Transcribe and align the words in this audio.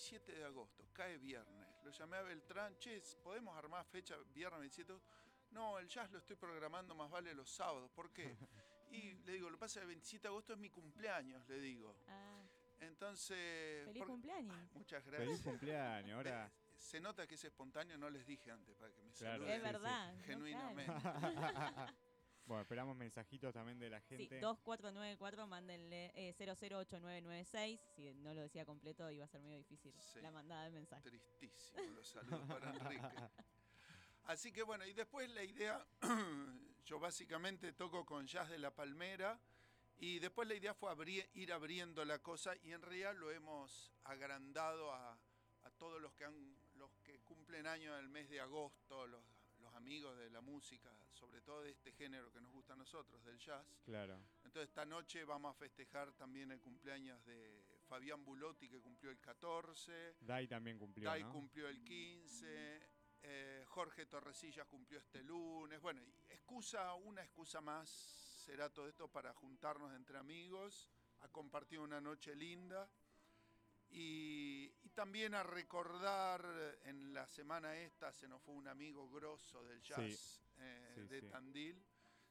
27 0.00 0.32
de 0.32 0.44
agosto, 0.44 0.88
cae 0.94 1.18
viernes. 1.18 1.68
Lo 1.84 1.90
llamé 1.90 2.16
a 2.16 2.22
Beltrán, 2.22 2.74
che, 2.78 3.02
¿podemos 3.22 3.54
armar 3.56 3.84
fecha 3.84 4.16
viernes 4.32 4.60
27 4.60 4.92
de 4.92 4.96
agosto? 4.98 5.14
No, 5.50 5.78
el 5.78 5.88
jazz 5.88 6.10
lo 6.10 6.18
estoy 6.18 6.36
programando 6.36 6.94
más 6.94 7.10
vale 7.10 7.34
los 7.34 7.50
sábados. 7.50 7.90
¿Por 7.92 8.10
qué? 8.12 8.34
Y 8.92 9.12
le 9.24 9.34
digo, 9.34 9.48
lo 9.48 9.56
pasa 9.56 9.80
el 9.82 9.86
27 9.86 10.22
de 10.22 10.28
agosto 10.28 10.52
es 10.54 10.58
mi 10.58 10.68
cumpleaños, 10.68 11.46
le 11.48 11.60
digo. 11.60 11.94
Ah, 12.08 12.42
Entonces... 12.80 13.84
feliz 13.86 14.02
cumpleaños. 14.04 14.56
Muchas 14.72 15.04
gracias. 15.06 15.28
Feliz 15.28 15.42
cumpleaños, 15.42 16.16
ahora. 16.16 16.50
Eh, 16.60 16.82
Se 16.82 16.98
nota 16.98 17.26
que 17.26 17.34
es 17.36 17.44
espontáneo, 17.44 17.96
no 17.98 18.08
les 18.10 18.26
dije 18.26 18.50
antes 18.50 18.74
para 18.74 18.90
que 18.92 19.02
me 19.02 19.12
Claro. 19.12 19.34
saluden 19.44 19.52
es 19.54 19.62
verdad. 19.62 20.12
no, 20.14 20.22
genuinamente. 20.24 20.92
claro. 21.02 21.86
Bueno, 22.50 22.62
esperamos 22.62 22.96
mensajitos 22.96 23.54
también 23.54 23.78
de 23.78 23.88
la 23.88 24.00
Sí, 24.00 24.16
gente. 24.16 24.40
2494, 24.40 25.46
mándenle 25.46 26.10
eh, 26.16 26.34
008996. 26.36 27.78
Si 27.94 28.12
no 28.14 28.34
lo 28.34 28.40
decía 28.40 28.64
completo, 28.64 29.08
iba 29.08 29.24
a 29.24 29.28
ser 29.28 29.40
medio 29.40 29.58
difícil 29.58 29.94
Sí. 30.00 30.20
la 30.20 30.32
mandada 30.32 30.64
del 30.64 30.72
mensaje. 30.72 31.08
Tristísimo 31.08 31.80
los 31.94 32.08
saludos 32.08 32.40
para 32.48 32.70
Enrique. 32.74 33.06
Así 34.24 34.50
que 34.50 34.64
bueno, 34.64 34.84
y 34.84 34.92
después 34.94 35.30
la 35.30 35.44
idea, 35.44 35.86
yo 36.86 36.98
básicamente 36.98 37.72
toco 37.72 38.04
con 38.04 38.26
Jazz 38.26 38.48
de 38.50 38.58
la 38.58 38.74
Palmera 38.74 39.38
y 39.98 40.18
después 40.18 40.48
la 40.48 40.54
idea 40.54 40.74
fue 40.74 40.90
abrir- 40.90 41.30
ir 41.34 41.52
abriendo 41.52 42.04
la 42.04 42.18
cosa 42.18 42.56
y 42.64 42.72
en 42.72 42.82
realidad 42.82 43.14
lo 43.14 43.30
hemos 43.30 43.92
agrandado 44.02 44.92
a, 44.92 45.12
a 45.12 45.70
todos 45.78 46.02
los 46.02 46.12
que, 46.14 46.24
han, 46.24 46.56
los 46.74 46.90
que 47.04 47.20
cumplen 47.20 47.68
año 47.68 47.96
en 47.96 48.00
el 48.00 48.08
mes 48.08 48.28
de 48.28 48.40
agosto, 48.40 49.06
los 49.06 49.22
amigos 49.80 50.14
de 50.18 50.28
la 50.28 50.42
música, 50.42 50.90
sobre 51.14 51.40
todo 51.40 51.62
de 51.62 51.70
este 51.70 51.92
género 51.92 52.30
que 52.30 52.40
nos 52.40 52.52
gusta 52.52 52.74
a 52.74 52.76
nosotros, 52.76 53.24
del 53.24 53.38
jazz. 53.38 53.64
Claro. 53.82 54.20
Entonces 54.44 54.68
esta 54.68 54.84
noche 54.84 55.24
vamos 55.24 55.56
a 55.56 55.58
festejar 55.58 56.12
también 56.12 56.50
el 56.50 56.60
cumpleaños 56.60 57.24
de 57.24 57.64
Fabián 57.88 58.22
Bulotti 58.22 58.68
que 58.68 58.78
cumplió 58.78 59.10
el 59.10 59.18
14. 59.18 60.16
Dai 60.20 60.46
también 60.46 60.78
cumplió, 60.78 61.08
Dai 61.08 61.22
¿no? 61.22 61.32
cumplió 61.32 61.66
el 61.66 61.82
15, 61.82 62.80
eh, 63.22 63.64
Jorge 63.68 64.04
Torresillas 64.04 64.66
cumplió 64.66 64.98
este 64.98 65.22
lunes. 65.22 65.80
Bueno, 65.80 66.02
excusa, 66.28 66.92
una 66.94 67.22
excusa 67.22 67.62
más 67.62 67.88
será 67.88 68.68
todo 68.68 68.86
esto 68.86 69.08
para 69.08 69.32
juntarnos 69.32 69.94
entre 69.94 70.18
amigos, 70.18 70.90
a 71.20 71.28
compartir 71.28 71.80
una 71.80 72.02
noche 72.02 72.36
linda 72.36 72.86
y, 73.90 74.72
y 74.82 74.88
también 74.90 75.34
a 75.34 75.42
recordar 75.42 76.78
en 76.84 77.12
la 77.12 77.26
semana 77.26 77.76
esta 77.76 78.12
se 78.12 78.28
nos 78.28 78.40
fue 78.42 78.54
un 78.54 78.68
amigo 78.68 79.08
grosso 79.10 79.64
del 79.64 79.82
jazz 79.82 80.42
eh, 80.58 80.92
Sí, 80.94 81.02
de 81.08 81.20
sí. 81.20 81.26
Tandil. 81.28 81.84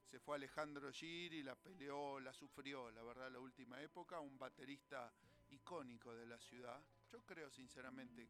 Se 0.06 0.20
fue 0.20 0.38
Alejandro 0.38 0.92
Giri, 0.92 1.44
la 1.44 1.56
peleó, 1.56 2.20
la 2.20 2.34
sufrió, 2.34 2.90
la 2.92 3.04
verdad, 3.04 3.32
la 3.32 3.40
última 3.40 3.80
época. 3.82 4.20
Un 4.20 4.38
baterista 4.40 5.14
icónico 5.50 6.16
de 6.16 6.26
la 6.26 6.40
ciudad. 6.40 6.82
Yo 7.12 7.24
creo, 7.26 7.50
sinceramente, 7.52 8.28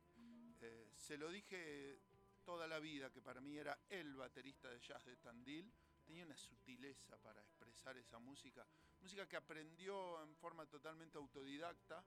eh, 0.61 0.89
se 0.93 1.17
lo 1.17 1.29
dije 1.29 2.01
toda 2.43 2.67
la 2.67 2.79
vida 2.79 3.09
que 3.11 3.21
para 3.21 3.39
mí 3.39 3.57
era 3.57 3.79
el 3.89 4.15
baterista 4.15 4.69
de 4.69 4.79
jazz 4.81 5.05
de 5.05 5.15
Tandil. 5.17 5.71
Tenía 6.05 6.25
una 6.25 6.35
sutileza 6.35 7.17
para 7.17 7.39
expresar 7.41 7.95
esa 7.97 8.19
música. 8.19 8.65
Música 8.99 9.27
que 9.27 9.37
aprendió 9.37 10.21
en 10.23 10.35
forma 10.35 10.65
totalmente 10.65 11.17
autodidacta. 11.17 12.03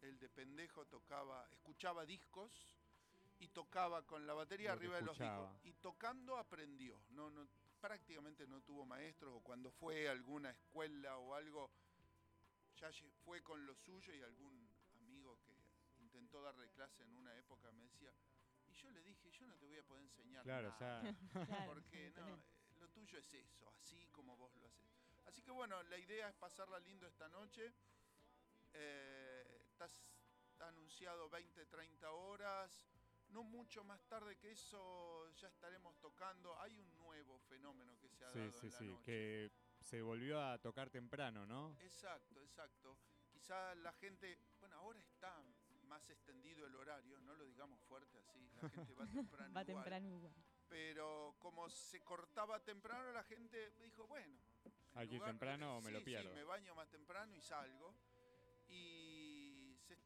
El 0.00 0.18
de 0.18 0.28
pendejo 0.28 0.86
tocaba, 0.86 1.46
escuchaba 1.50 2.06
discos 2.06 2.52
y 3.38 3.48
tocaba 3.48 4.06
con 4.06 4.26
la 4.26 4.34
batería 4.34 4.70
Lo 4.70 4.76
arriba 4.76 4.96
de 4.96 5.02
los 5.02 5.18
discos. 5.18 5.50
Y 5.64 5.72
tocando 5.74 6.36
aprendió. 6.38 7.02
No, 7.10 7.30
no, 7.30 7.46
prácticamente 7.80 8.46
no 8.46 8.60
tuvo 8.62 8.84
maestros 8.84 9.32
o 9.34 9.40
cuando 9.40 9.70
fue 9.70 10.08
a 10.08 10.12
alguna 10.12 10.50
escuela 10.50 11.16
o 11.18 11.34
algo, 11.34 11.70
ya 12.76 12.90
fue 13.24 13.42
con 13.42 13.64
lo 13.66 13.74
suyo 13.74 14.14
y 14.14 14.22
algún 14.22 14.68
amigo 14.96 15.38
que 15.42 15.54
intentó 15.98 16.42
darle 16.42 16.68
clase 16.70 17.02
en 17.02 17.14
una 17.14 17.36
época 17.36 17.70
me 17.72 17.82
decía, 17.84 18.12
y 18.66 18.72
yo 18.72 18.90
le 18.90 19.02
dije, 19.02 19.30
yo 19.30 19.46
no 19.46 19.54
te 19.56 19.66
voy 19.66 19.78
a 19.78 19.82
poder 19.82 20.04
enseñar 20.04 20.44
Claro, 20.44 20.68
nada. 20.80 21.02
ya. 21.02 21.14
Claro, 21.46 21.72
Porque 21.74 22.12
no, 22.16 22.28
eh, 22.28 22.42
lo 22.78 22.88
tuyo 22.90 23.18
es 23.18 23.34
eso, 23.34 23.70
así 23.80 24.06
como 24.08 24.36
vos 24.36 24.54
lo 24.56 24.66
haces. 24.66 24.88
Así 25.26 25.42
que 25.42 25.50
bueno, 25.50 25.82
la 25.84 25.98
idea 25.98 26.28
es 26.28 26.34
pasarla 26.36 26.78
lindo 26.80 27.06
esta 27.06 27.28
noche. 27.28 27.72
Eh, 28.72 29.39
está 29.86 30.68
anunciado 30.68 31.28
20, 31.28 31.66
30 31.66 32.10
horas. 32.12 32.86
No 33.28 33.44
mucho 33.44 33.84
más 33.84 34.02
tarde 34.08 34.36
que 34.36 34.50
eso 34.50 35.28
ya 35.36 35.48
estaremos 35.48 35.96
tocando. 36.00 36.58
Hay 36.60 36.76
un 36.78 36.96
nuevo 36.98 37.38
fenómeno 37.38 37.96
que 37.98 38.08
se 38.08 38.24
ha 38.24 38.30
Sí, 38.30 38.38
dado 38.40 38.52
sí, 38.52 38.66
en 38.66 38.72
la 38.72 38.78
sí. 38.78 38.84
noche. 38.88 39.02
Que 39.04 39.52
se 39.80 40.02
volvió 40.02 40.42
a 40.42 40.58
tocar 40.58 40.90
temprano, 40.90 41.46
¿no? 41.46 41.76
Exacto, 41.80 42.42
exacto. 42.42 42.98
Quizá 43.30 43.74
la 43.76 43.92
gente, 43.92 44.36
bueno, 44.58 44.76
ahora 44.76 44.98
está 44.98 45.40
más 45.82 46.10
extendido 46.10 46.66
el 46.66 46.74
horario, 46.74 47.20
no 47.20 47.34
lo 47.34 47.44
digamos 47.44 47.80
fuerte 47.82 48.18
así, 48.18 48.50
la 48.60 48.68
gente 48.68 48.94
va 48.94 49.06
temprano. 49.06 49.54
Va 49.54 49.62
igual. 49.62 49.66
temprano 49.66 50.08
igual. 50.08 50.34
Pero 50.68 51.36
como 51.38 51.68
se 51.68 52.02
cortaba 52.02 52.62
temprano, 52.62 53.12
la 53.12 53.22
gente 53.24 53.72
dijo, 53.78 54.06
bueno. 54.06 54.36
ir 55.08 55.22
temprano 55.22 55.78
o 55.78 55.80
me 55.80 55.88
sí, 55.88 55.92
lo 55.94 56.04
pierdo. 56.04 56.30
Sí, 56.30 56.34
me 56.34 56.44
baño 56.44 56.74
más 56.74 56.88
temprano 56.90 57.34
y 57.36 57.40
salgo. 57.40 57.94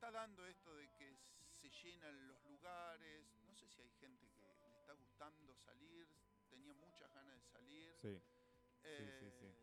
Está 0.04 0.20
dando 0.20 0.44
esto 0.46 0.76
de 0.76 0.86
que 0.98 1.16
se 1.48 1.70
llenan 1.70 2.28
los 2.28 2.44
lugares. 2.44 3.24
No 3.46 3.54
sé 3.54 3.66
si 3.66 3.80
hay 3.80 3.88
gente 4.00 4.28
que 4.28 4.42
le 4.42 4.76
está 4.80 4.92
gustando 4.92 5.54
salir, 5.54 6.06
tenía 6.50 6.74
muchas 6.74 7.10
ganas 7.14 7.34
de 7.34 7.40
salir. 7.40 7.96
Sí. 8.02 8.20
Eh, 8.82 9.16
sí, 9.18 9.30
sí. 9.40 9.54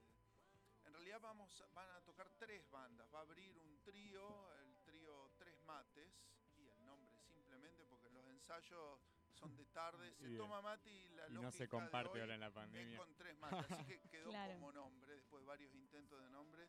En 0.87 0.93
realidad 0.93 1.21
vamos, 1.21 1.63
van 1.75 1.91
a 1.91 2.01
tocar 2.01 2.27
tres 2.39 2.67
bandas. 2.71 3.07
Va 3.13 3.19
a 3.19 3.21
abrir 3.21 3.55
un 3.59 3.83
trío, 3.83 4.51
el 4.55 4.75
trío 4.83 5.29
Tres 5.37 5.61
Mates, 5.61 6.11
y 6.57 6.67
el 6.69 6.85
nombre 6.85 7.15
simplemente 7.19 7.85
porque 7.85 8.09
los 8.09 8.25
ensayos 8.25 8.99
son 9.35 9.55
de 9.55 9.65
tarde, 9.67 10.11
se 10.15 10.25
Bien. 10.25 10.37
toma 10.39 10.59
mate 10.63 10.89
y 10.91 11.09
la 11.09 11.27
Y 11.27 11.33
no 11.33 11.41
lógica 11.43 11.51
se 11.51 11.69
comparte 11.69 12.09
de 12.09 12.13
hoy 12.15 12.21
ahora 12.21 12.33
en 12.33 12.39
la 12.41 12.47
es 12.47 12.53
pandemia. 12.53 12.97
con 12.97 13.15
Tres 13.15 13.37
Mates, 13.37 13.71
así 13.71 13.85
que 13.85 13.99
quedó 14.09 14.29
Claro. 14.31 14.53
como 14.53 14.71
nombre, 14.71 15.13
después 15.13 15.41
de 15.43 15.45
varios 15.47 15.71
intentos 15.75 16.19
de 16.19 16.29
nombre. 16.31 16.67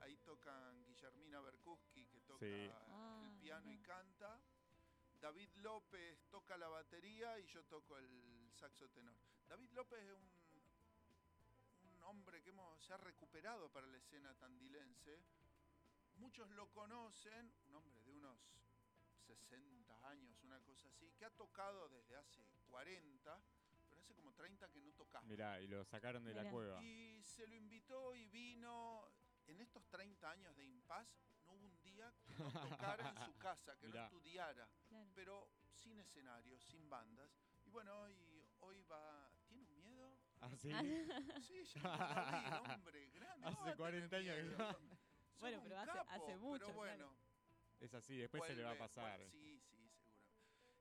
Ahí 0.00 0.16
tocan 0.18 0.84
Guillermina 0.84 1.40
Berkuski, 1.40 2.06
que 2.06 2.20
toca 2.20 2.44
Sí. 2.44 2.70
Ah, 2.88 3.22
el 3.26 3.38
piano 3.40 3.70
y 3.70 3.78
canta. 3.78 4.40
David 5.20 5.50
López 5.56 6.18
toca 6.30 6.56
la 6.56 6.68
batería 6.68 7.38
y 7.38 7.46
yo 7.46 7.62
toco 7.64 7.98
el 7.98 8.50
saxo 8.54 8.88
tenor. 8.88 9.14
David 9.48 9.70
López 9.72 10.00
es 10.00 10.12
un, 10.14 11.92
un 11.92 12.02
hombre 12.04 12.42
que 12.42 12.50
hemos, 12.50 12.82
se 12.82 12.94
ha 12.94 12.96
recuperado 12.96 13.70
para 13.70 13.86
la 13.86 13.98
escena 13.98 14.34
tandilense. 14.34 15.20
Muchos 16.16 16.48
lo 16.50 16.70
conocen, 16.70 17.52
un 17.68 17.74
hombre 17.74 18.00
de 18.02 18.12
unos 18.12 18.38
60 19.26 20.08
años, 20.08 20.42
una 20.44 20.58
cosa 20.60 20.88
así, 20.88 21.10
que 21.18 21.24
ha 21.24 21.30
tocado 21.30 21.88
desde 21.88 22.16
hace 22.16 22.42
40, 22.70 23.40
pero 23.88 24.00
hace 24.00 24.14
como 24.14 24.32
30 24.32 24.68
que 24.70 24.80
no 24.80 24.92
tocaba. 24.92 25.24
Mirá, 25.26 25.60
y 25.60 25.68
lo 25.68 25.84
sacaron 25.84 26.24
de 26.24 26.34
la 26.34 26.50
cueva. 26.50 26.82
Y 26.82 27.22
se 27.22 27.46
lo 27.46 27.54
invitó 27.54 28.14
y 28.14 28.24
vino. 28.26 28.99
En 31.00 31.06
estos 31.06 31.22
30 31.22 31.22
años 31.22 31.22
de 31.22 31.28
impas, 31.28 31.44
no 31.46 31.52
hubo 31.54 31.66
un 31.66 31.82
día 31.82 32.12
que 32.26 32.34
no 32.42 32.50
tocara 32.68 33.08
en 33.10 33.24
su 33.24 33.38
casa, 33.38 33.76
que 33.78 33.86
Mirá. 33.88 34.00
no 34.02 34.06
estudiara, 34.06 34.68
Claro. 34.88 35.10
pero 35.14 35.48
sin 35.72 35.98
escenario, 35.98 36.58
sin 36.58 36.88
bandas. 36.88 37.30
Y 37.64 37.70
bueno, 37.70 38.00
hoy, 38.02 38.44
hoy 38.60 38.82
va. 38.82 39.30
¿Tiene 39.48 39.64
un 39.64 39.74
miedo? 39.82 40.18
¿Ah, 40.40 40.50
sí? 40.56 40.68
Sí, 41.42 41.64
ya 41.64 41.82
lo 41.82 42.62
vi, 42.62 42.74
hombre, 42.74 43.10
grande. 43.10 43.46
Hace 43.46 43.54
¿cómo 43.56 43.66
va 43.66 43.72
a 43.72 43.76
40 43.76 44.08
tener 44.08 44.32
años 44.40 44.56
que 44.56 44.56
no. 44.62 44.78
Bueno, 45.40 45.60
pero 45.62 45.78
hace- 45.78 45.92
capo, 45.92 46.10
hace 46.10 46.36
mucho, 46.36 46.64
Pero 46.66 46.76
bueno. 46.78 47.14
Es 47.80 47.94
así, 47.94 48.16
después 48.18 48.44
se 48.46 48.54
le 48.54 48.62
va 48.62 48.70
a 48.70 48.72
Vuelve, 48.74 48.88
pasar. 48.88 49.18
vuelve, 49.18 49.30
sí, 49.30 49.58
sí, 49.60 49.88
seguro. 49.88 50.20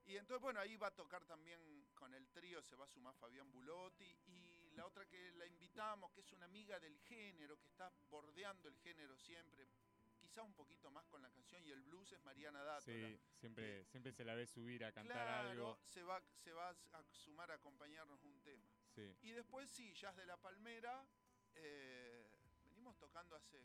Y 0.05 0.17
entonces, 0.17 0.41
bueno, 0.41 0.59
ahí 0.59 0.75
va 0.75 0.87
a 0.87 0.95
tocar 0.95 1.23
también 1.25 1.85
con 1.93 2.13
el 2.13 2.27
trío, 2.29 2.61
se 2.61 2.75
va 2.75 2.83
a 2.83 2.87
sumar 2.87 3.13
Fabián 3.15 3.49
Bulotti. 3.51 4.17
Y 4.27 4.69
la 4.71 4.85
otra 4.85 5.05
que 5.05 5.31
la 5.33 5.45
invitamos, 5.45 6.11
que 6.11 6.19
es 6.21 6.31
una 6.33 6.45
amiga 6.45 6.77
del 6.79 6.99
género, 6.99 7.57
que 7.57 7.67
está 7.67 7.89
bordeando 8.09 8.67
el 8.67 8.75
género 8.79 9.15
siempre, 9.17 9.67
quizá 10.29 10.43
un 10.43 10.53
poquito 10.53 10.91
más 10.91 11.07
con 11.07 11.23
la 11.23 11.31
canción 11.31 11.65
y 11.65 11.71
el 11.71 11.81
blues, 11.81 12.11
es 12.11 12.21
Mariana 12.21 12.63
Dátola. 12.63 13.07
Sí, 13.07 13.19
siempre, 13.39 13.83
siempre 13.85 14.11
se 14.11 14.23
la 14.23 14.35
ve 14.35 14.45
subir 14.45 14.85
a 14.85 14.91
cantar 14.91 15.25
claro, 15.25 15.49
algo. 15.49 15.79
Se 15.83 16.03
va, 16.03 16.21
se 16.43 16.53
va 16.53 16.69
a 16.69 17.03
sumar 17.11 17.49
a 17.49 17.55
acompañarnos 17.55 18.23
un 18.23 18.39
tema. 18.41 18.69
Sí. 18.93 19.11
Y 19.21 19.31
después 19.31 19.67
sí, 19.71 19.91
Jazz 19.93 20.15
de 20.15 20.27
la 20.27 20.37
Palmera. 20.37 21.03
eh, 21.55 22.29
venimos 22.63 22.95
tocando 22.99 23.35
hace 23.35 23.59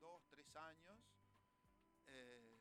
dos, 0.00 0.20
tres 0.28 0.54
años. 0.56 0.98
eh, 2.06 2.58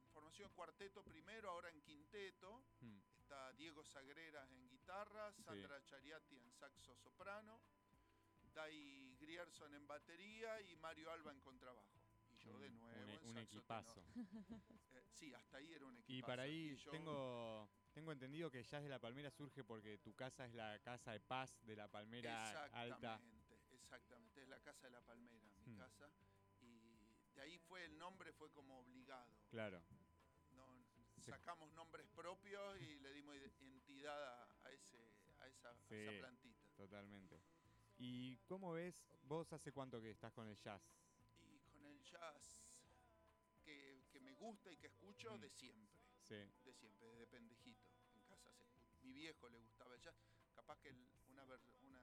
en 0.00 0.08
formación 0.08 0.48
de 0.48 0.54
cuarteto 0.54 1.04
primero, 1.04 1.50
ahora 1.50 1.68
en 1.68 1.80
quinteto. 1.82 2.64
Hmm. 2.80 2.98
Está 3.18 3.52
Diego 3.52 3.84
Sagreras 3.84 4.50
en 4.50 4.68
guitarra, 4.68 5.30
Sandra 5.34 5.82
Chariati 5.84 6.36
en 6.36 6.50
saxo 6.52 6.96
soprano, 6.96 7.60
Dai 8.54 9.14
Grierson 9.20 9.72
en 9.74 9.86
batería 9.86 10.60
y 10.62 10.74
Mario 10.76 11.10
Alba 11.10 11.32
en 11.32 11.40
contrabajo. 11.40 12.01
Yo 12.44 12.58
de 12.58 12.68
Un- 12.68 12.78
nuevo 12.78 13.20
un, 13.24 13.38
equipazo. 13.38 14.02
Eh, 14.94 15.02
sí, 15.14 15.32
hasta 15.32 15.56
ahí 15.58 15.72
era 15.72 15.86
un 15.86 15.96
equipazo. 15.96 16.12
Y 16.18 16.22
para 16.22 16.42
ahí 16.42 16.70
Y 16.72 16.76
yo- 16.76 16.90
tengo, 16.90 17.68
tengo 17.94 18.12
entendido 18.12 18.50
que 18.50 18.62
Jazz 18.62 18.82
de 18.82 18.88
la 18.88 18.98
Palmera 18.98 19.30
surge 19.30 19.64
porque 19.64 19.98
tu 19.98 20.14
casa 20.14 20.44
es 20.46 20.54
la 20.54 20.78
casa 20.80 21.12
de 21.12 21.20
paz 21.20 21.50
de 21.64 21.76
la 21.76 21.88
Palmera 21.88 22.50
alta. 22.72 23.14
Exactamente, 23.14 23.58
exactamente. 23.74 24.42
Es 24.42 24.48
la 24.48 24.58
casa 24.60 24.86
de 24.86 24.90
la 24.90 25.00
palmera, 25.00 25.48
mi 25.64 25.72
Hmm. 25.72 25.78
casa. 25.78 26.10
Y 26.60 27.14
de 27.34 27.40
ahí 27.42 27.58
fue 27.58 27.84
el 27.84 27.96
nombre, 27.98 28.32
fue 28.32 28.50
como 28.52 28.80
obligado. 28.80 29.30
Claro. 29.50 29.82
No, 30.52 30.84
sacamos 31.22 31.72
nombres 31.72 32.06
propios 32.08 32.80
y 32.80 32.98
le 33.00 33.12
dimos 33.14 33.36
entidad 33.60 34.42
a, 34.64 34.70
ese, 34.72 34.98
a, 35.40 35.46
esa, 35.46 35.70
a 35.70 35.74
esa 35.94 36.18
plantita. 36.18 36.66
Totalmente. 36.76 37.40
¿Y 37.98 38.36
cómo 38.46 38.72
ves, 38.72 39.16
vos 39.22 39.52
hace 39.52 39.72
cuánto 39.72 40.00
que 40.02 40.10
estás 40.10 40.32
con 40.32 40.48
el 40.48 40.56
jazz? 40.58 40.82
Jazz 42.12 42.62
que, 43.62 44.04
que 44.10 44.20
me 44.20 44.32
gusta 44.34 44.70
y 44.70 44.76
que 44.76 44.88
escucho 44.88 45.36
Mm. 45.36 45.40
de 45.40 45.50
siempre, 45.50 46.00
Sí, 46.20 46.34
de 46.64 46.72
siempre, 46.72 47.06
desde 47.06 47.26
pendejito. 47.26 47.88
En 48.14 48.22
casa 48.22 48.50
se 48.52 48.64
mi 49.02 49.12
viejo 49.12 49.48
le 49.48 49.58
gustaba 49.58 49.94
el 49.94 50.00
jazz, 50.00 50.14
capaz 50.54 50.78
que 50.80 50.90
el- 50.90 51.08
una, 51.28 51.44
ver- 51.44 51.60
una 51.80 52.00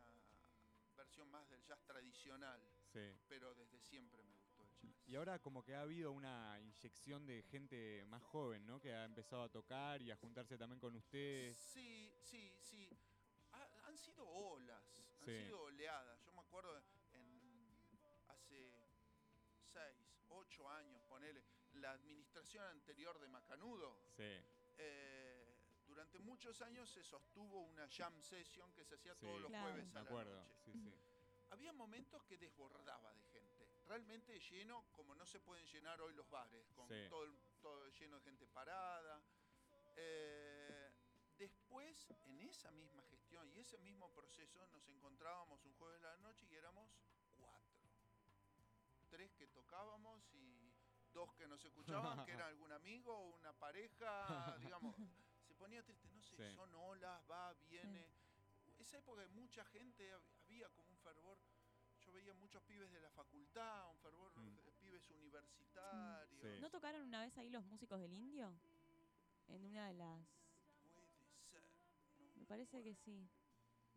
versión 0.95 1.29
más 1.29 1.47
del 1.49 1.63
jazz 1.63 1.79
tradicional, 1.85 2.59
sí. 2.91 3.15
pero 3.27 3.53
desde 3.55 3.79
siempre 3.79 4.21
me 4.23 4.33
gustó 4.35 4.63
el 4.63 4.69
jazz. 4.69 5.07
Y 5.07 5.15
ahora 5.15 5.39
como 5.39 5.63
que 5.63 5.75
ha 5.75 5.81
habido 5.81 6.11
una 6.11 6.59
inyección 6.59 7.25
de 7.25 7.41
gente 7.43 8.03
más 8.07 8.21
joven, 8.23 8.65
¿no? 8.65 8.79
Que 8.81 8.93
ha 8.93 9.05
empezado 9.05 9.43
a 9.43 9.49
tocar 9.49 10.01
y 10.01 10.11
a 10.11 10.17
juntarse 10.17 10.57
también 10.57 10.79
con 10.79 10.95
ustedes. 10.95 11.57
Sí, 11.57 12.11
sí, 12.21 12.53
sí. 12.59 12.89
Ha- 13.53 13.87
han 13.87 13.97
sido 13.97 14.27
olas, 14.27 14.83
han 15.21 15.25
Sí. 15.25 15.37
sido 15.43 15.61
oleadas. 15.63 16.21
Yo 16.25 16.31
me 16.33 16.41
acuerdo 16.41 16.77
6, 19.79 19.95
8 20.29 20.69
años, 20.69 21.01
ponele, 21.07 21.43
la 21.73 21.91
administración 21.91 22.65
anterior 22.65 23.17
de 23.19 23.27
Macanudo, 23.27 23.97
eh, 24.17 25.55
durante 25.87 26.19
muchos 26.19 26.61
años 26.61 26.89
se 26.89 27.03
sostuvo 27.03 27.61
una 27.61 27.87
jam 27.87 28.21
session 28.21 28.71
que 28.73 28.83
se 28.83 28.95
hacía 28.95 29.15
todos 29.15 29.41
los 29.41 29.51
jueves 29.51 29.95
a 29.95 30.03
la 30.03 30.09
noche. 30.09 30.33
Había 31.51 31.71
momentos 31.73 32.23
que 32.25 32.37
desbordaba 32.37 33.11
de 33.13 33.23
gente, 33.23 33.67
realmente 33.87 34.39
lleno, 34.39 34.85
como 34.91 35.15
no 35.15 35.25
se 35.25 35.39
pueden 35.39 35.65
llenar 35.65 35.99
hoy 36.01 36.13
los 36.13 36.29
bares, 36.29 36.69
con 36.73 36.87
todo, 37.61 37.89
lleno 37.89 38.17
de 38.17 38.21
gente 38.21 38.45
parada. 38.47 39.23
Eh, 39.95 40.91
después, 41.37 42.13
en 42.25 42.41
esa 42.41 42.69
misma 42.71 43.03
gestión 43.03 43.49
y 43.51 43.59
ese 43.59 43.77
mismo 43.79 44.11
proceso, 44.11 44.67
nos 44.67 44.87
encontrábamos 44.89 45.65
un 45.65 45.73
jueves 45.73 46.01
de 46.01 46.07
la 46.07 46.17
noche 46.17 46.45
y 46.51 46.55
éramos 46.55 46.91
Tres 49.09 49.33
que 49.33 49.47
tocábamos 49.47 50.21
y 50.33 50.71
dos 51.11 51.33
que 51.33 51.47
nos 51.47 51.63
escuchaban, 51.65 52.23
que 52.25 52.31
era 52.31 52.47
algún 52.53 52.71
amigo 52.71 53.13
o 53.13 53.35
una 53.35 53.53
pareja, 53.53 54.55
digamos. 54.77 54.95
Se 55.47 55.55
ponía 55.55 55.83
triste, 55.83 56.07
no 56.11 56.21
sé, 56.21 56.35
Sí. 56.37 56.55
son 56.55 56.73
olas, 56.75 57.21
va, 57.29 57.53
viene. 57.67 58.07
Esa 58.77 58.97
época 58.97 59.21
de 59.21 59.27
mucha 59.29 59.65
gente, 59.65 60.13
hab- 60.13 60.21
había 60.45 60.69
como 60.69 60.89
un 60.91 60.97
fervor. 60.99 61.37
Yo 61.99 62.13
veía 62.13 62.33
muchos 62.35 62.61
pibes 62.63 62.89
de 62.91 63.01
la 63.01 63.09
facultad, 63.11 63.89
un 63.91 63.97
fervor 63.99 64.31
Mm. 64.37 64.55
de 64.63 64.71
pibes 64.73 65.09
universitarios. 65.09 66.41
Sí. 66.41 66.61
¿No 66.61 66.69
tocaron 66.69 67.01
una 67.01 67.21
vez 67.21 67.37
ahí 67.37 67.49
los 67.49 67.65
músicos 67.65 67.99
del 67.99 68.13
indio? 68.13 68.53
En 69.47 69.65
una 69.65 69.87
de 69.87 69.93
las... 69.95 70.21
Puede 70.83 71.05
ser. 71.51 71.63
no 72.19 72.35
Me 72.35 72.45
parece 72.45 72.81
que 72.83 72.95
sí. 72.95 73.27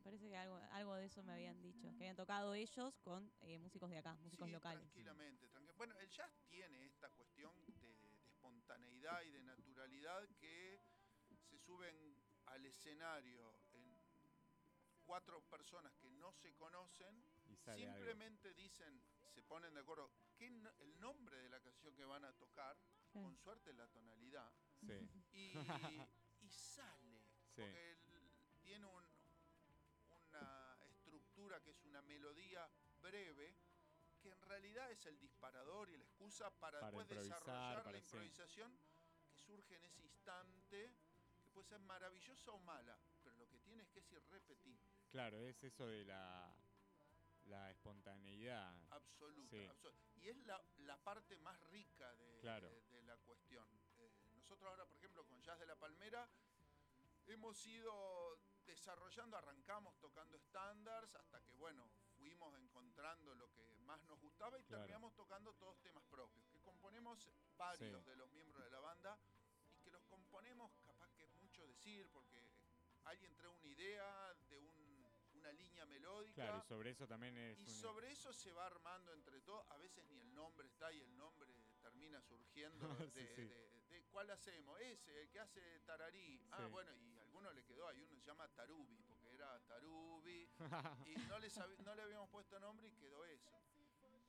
Parece 0.02 0.28
que 0.28 0.36
algo, 0.36 0.56
algo 0.72 0.94
de 0.96 1.04
eso 1.06 1.22
me 1.22 1.32
habían 1.32 1.60
dicho. 1.62 1.82
Que 1.92 2.04
habían 2.04 2.16
tocado 2.16 2.54
ellos 2.54 2.98
con 3.00 3.32
eh, 3.40 3.58
músicos 3.58 3.88
de 3.90 3.98
acá, 3.98 4.14
músicos 4.16 4.46
Sí, 4.48 4.52
locales. 4.52 4.82
Tranquilamente, 4.82 5.48
tranqui- 5.50 5.74
Bueno, 5.76 5.96
el 5.98 6.08
jazz 6.10 6.32
tiene 6.48 6.86
esta 6.86 7.10
cuestión 7.10 7.54
de, 7.80 7.94
de 7.96 8.14
espontaneidad 8.14 9.22
y 9.22 9.30
de 9.30 9.42
naturalidad 9.42 10.28
que 10.40 10.80
se 11.48 11.58
suben 11.58 12.16
al 12.46 12.66
escenario 12.66 13.54
en 13.72 13.96
cuatro 15.04 15.40
personas 15.48 15.94
que 15.96 16.10
no 16.10 16.32
se 16.32 16.54
conocen, 16.54 17.24
Y 17.46 17.56
sale 17.56 17.86
algo. 17.86 17.96
simplemente 17.96 18.52
dicen, 18.54 19.02
se 19.34 19.42
ponen 19.42 19.74
de 19.74 19.80
acuerdo, 19.80 20.10
qué 20.36 20.50
no- 20.50 20.70
el 20.80 20.98
nombre 21.00 21.36
de 21.38 21.48
la 21.48 21.60
canción 21.60 21.94
que 21.94 22.04
van 22.04 22.24
a 22.24 22.32
tocar, 22.32 22.76
con 23.12 23.36
suerte 23.36 23.72
la 23.74 23.86
tonalidad, 23.88 24.52
Sí, 24.80 24.92
y, 25.32 25.52
y 26.40 26.50
sale. 26.50 27.20
Sí. 27.54 27.60
Porque 27.62 27.92
el- 27.92 28.58
tiene 28.62 28.86
un- 28.86 29.11
que 31.62 31.70
es 31.70 31.84
una 31.84 32.02
melodía 32.02 32.68
breve, 33.00 33.54
que 34.20 34.30
en 34.30 34.40
realidad 34.42 34.90
es 34.90 35.04
el 35.06 35.18
disparador 35.18 35.88
y 35.90 35.96
la 35.96 36.04
excusa 36.04 36.50
para, 36.58 36.80
Para 36.80 36.96
después 36.98 37.08
desarrollar 37.08 37.76
para 37.78 37.92
la 37.92 37.98
improvisación 37.98 38.78
que 39.26 39.36
surge 39.36 39.76
en 39.76 39.84
ese 39.84 40.00
instante, 40.02 40.94
que 41.42 41.48
puede 41.50 41.66
ser 41.68 41.80
maravillosa 41.80 42.52
o 42.52 42.58
mala, 42.60 42.98
pero 43.22 43.36
lo 43.36 43.48
que 43.48 43.58
tiene 43.60 43.82
es 43.82 43.88
que 43.90 44.00
es 44.00 44.12
irrepetible, 44.12 44.90
claro, 45.10 45.46
es 45.46 45.62
eso 45.64 45.86
de 45.86 46.04
la, 46.04 46.54
la 47.44 47.70
espontaneidad. 47.70 48.76
absoluta. 48.90 49.50
Sí. 49.56 49.66
absolu- 49.68 49.94
y 50.16 50.28
es 50.28 50.36
la, 50.46 50.62
la 50.78 50.96
parte 51.02 51.36
más 51.36 51.58
rica 51.70 52.14
de, 52.16 52.38
Claro. 52.40 52.70
de- 52.70 52.82
de 52.90 53.02
la 53.02 53.16
cuestión. 53.18 53.68
Eh, 53.98 54.10
nosotros 54.34 54.68
ahora, 54.70 54.86
por 54.86 54.96
ejemplo, 54.98 55.24
con 55.26 55.42
Jazz 55.42 55.58
de 55.58 55.66
la 55.66 55.76
Palmera, 55.76 56.28
hemos 57.26 57.64
ido 57.66 58.38
desarrollando, 58.72 59.36
arrancamos 59.36 59.98
tocando 59.98 60.36
estándares 60.36 61.14
hasta 61.14 61.40
que, 61.44 61.54
bueno, 61.56 61.88
fuimos 62.16 62.56
encontrando 62.58 63.34
lo 63.34 63.50
que 63.52 63.78
más 63.80 64.02
nos 64.04 64.18
gustaba 64.20 64.58
y 64.58 64.64
Claro. 64.64 64.82
terminamos 64.84 65.14
tocando 65.14 65.52
todos 65.54 65.80
temas 65.82 66.04
propios, 66.04 66.46
que 66.48 66.60
componemos 66.60 67.30
varios 67.56 68.02
Sí. 68.02 68.10
de 68.10 68.16
los 68.16 68.30
miembros 68.32 68.64
de 68.64 68.70
la 68.70 68.80
banda 68.80 69.18
y 69.70 69.76
que 69.78 69.90
los 69.90 70.02
componemos, 70.04 70.72
capaz 70.84 71.10
que 71.12 71.24
es 71.24 71.34
mucho 71.34 71.66
decir, 71.66 72.08
porque 72.12 72.50
alguien 73.04 73.34
trae 73.36 73.48
una 73.50 73.66
idea 73.66 74.34
de 74.48 74.58
un- 74.58 75.02
una 75.34 75.52
línea 75.52 75.84
melódica. 75.86 76.34
Claro, 76.42 76.58
y 76.58 76.68
sobre 76.68 76.90
eso 76.90 77.06
también 77.06 77.36
es 77.36 77.58
Y 77.58 77.68
un- 77.68 77.74
sobre 77.74 78.10
eso 78.12 78.32
se 78.32 78.52
va 78.52 78.66
armando 78.66 79.12
entre 79.12 79.40
todos. 79.40 79.64
A 79.70 79.76
veces 79.78 80.04
ni 80.10 80.18
el 80.20 80.34
nombre 80.34 80.66
está 80.68 80.92
y 80.92 81.00
el 81.00 81.16
nombre 81.16 81.52
termina 81.80 82.20
surgiendo 82.22 82.78
de, 83.10 83.10
Sí, 83.10 83.26
sí. 83.34 83.42
de- 83.48 83.68
de 83.70 83.81
cuál 84.12 84.30
hacemos. 84.30 84.78
Ese, 84.80 85.22
el 85.22 85.28
que 85.30 85.40
hace 85.40 85.80
Tararí. 85.80 86.40
Ah, 86.52 86.58
Sí. 86.58 86.70
bueno, 86.70 86.92
y 86.94 87.18
a 87.18 87.22
alguno 87.22 87.52
le 87.52 87.64
quedó. 87.64 87.88
Hay 87.88 87.98
uno 87.98 88.08
que 88.08 88.16
se 88.20 88.26
llama 88.26 88.46
Tarubi, 88.48 89.02
porque 89.08 89.32
era 89.34 89.58
Tarubi. 89.66 90.48
y 91.06 91.16
no 91.28 91.38
le, 91.38 91.48
no 91.84 91.94
le 91.94 92.02
habíamos 92.02 92.28
puesto 92.30 92.60
nombre 92.60 92.86
y 92.88 92.92
quedó 92.92 93.24
eso. 93.24 93.50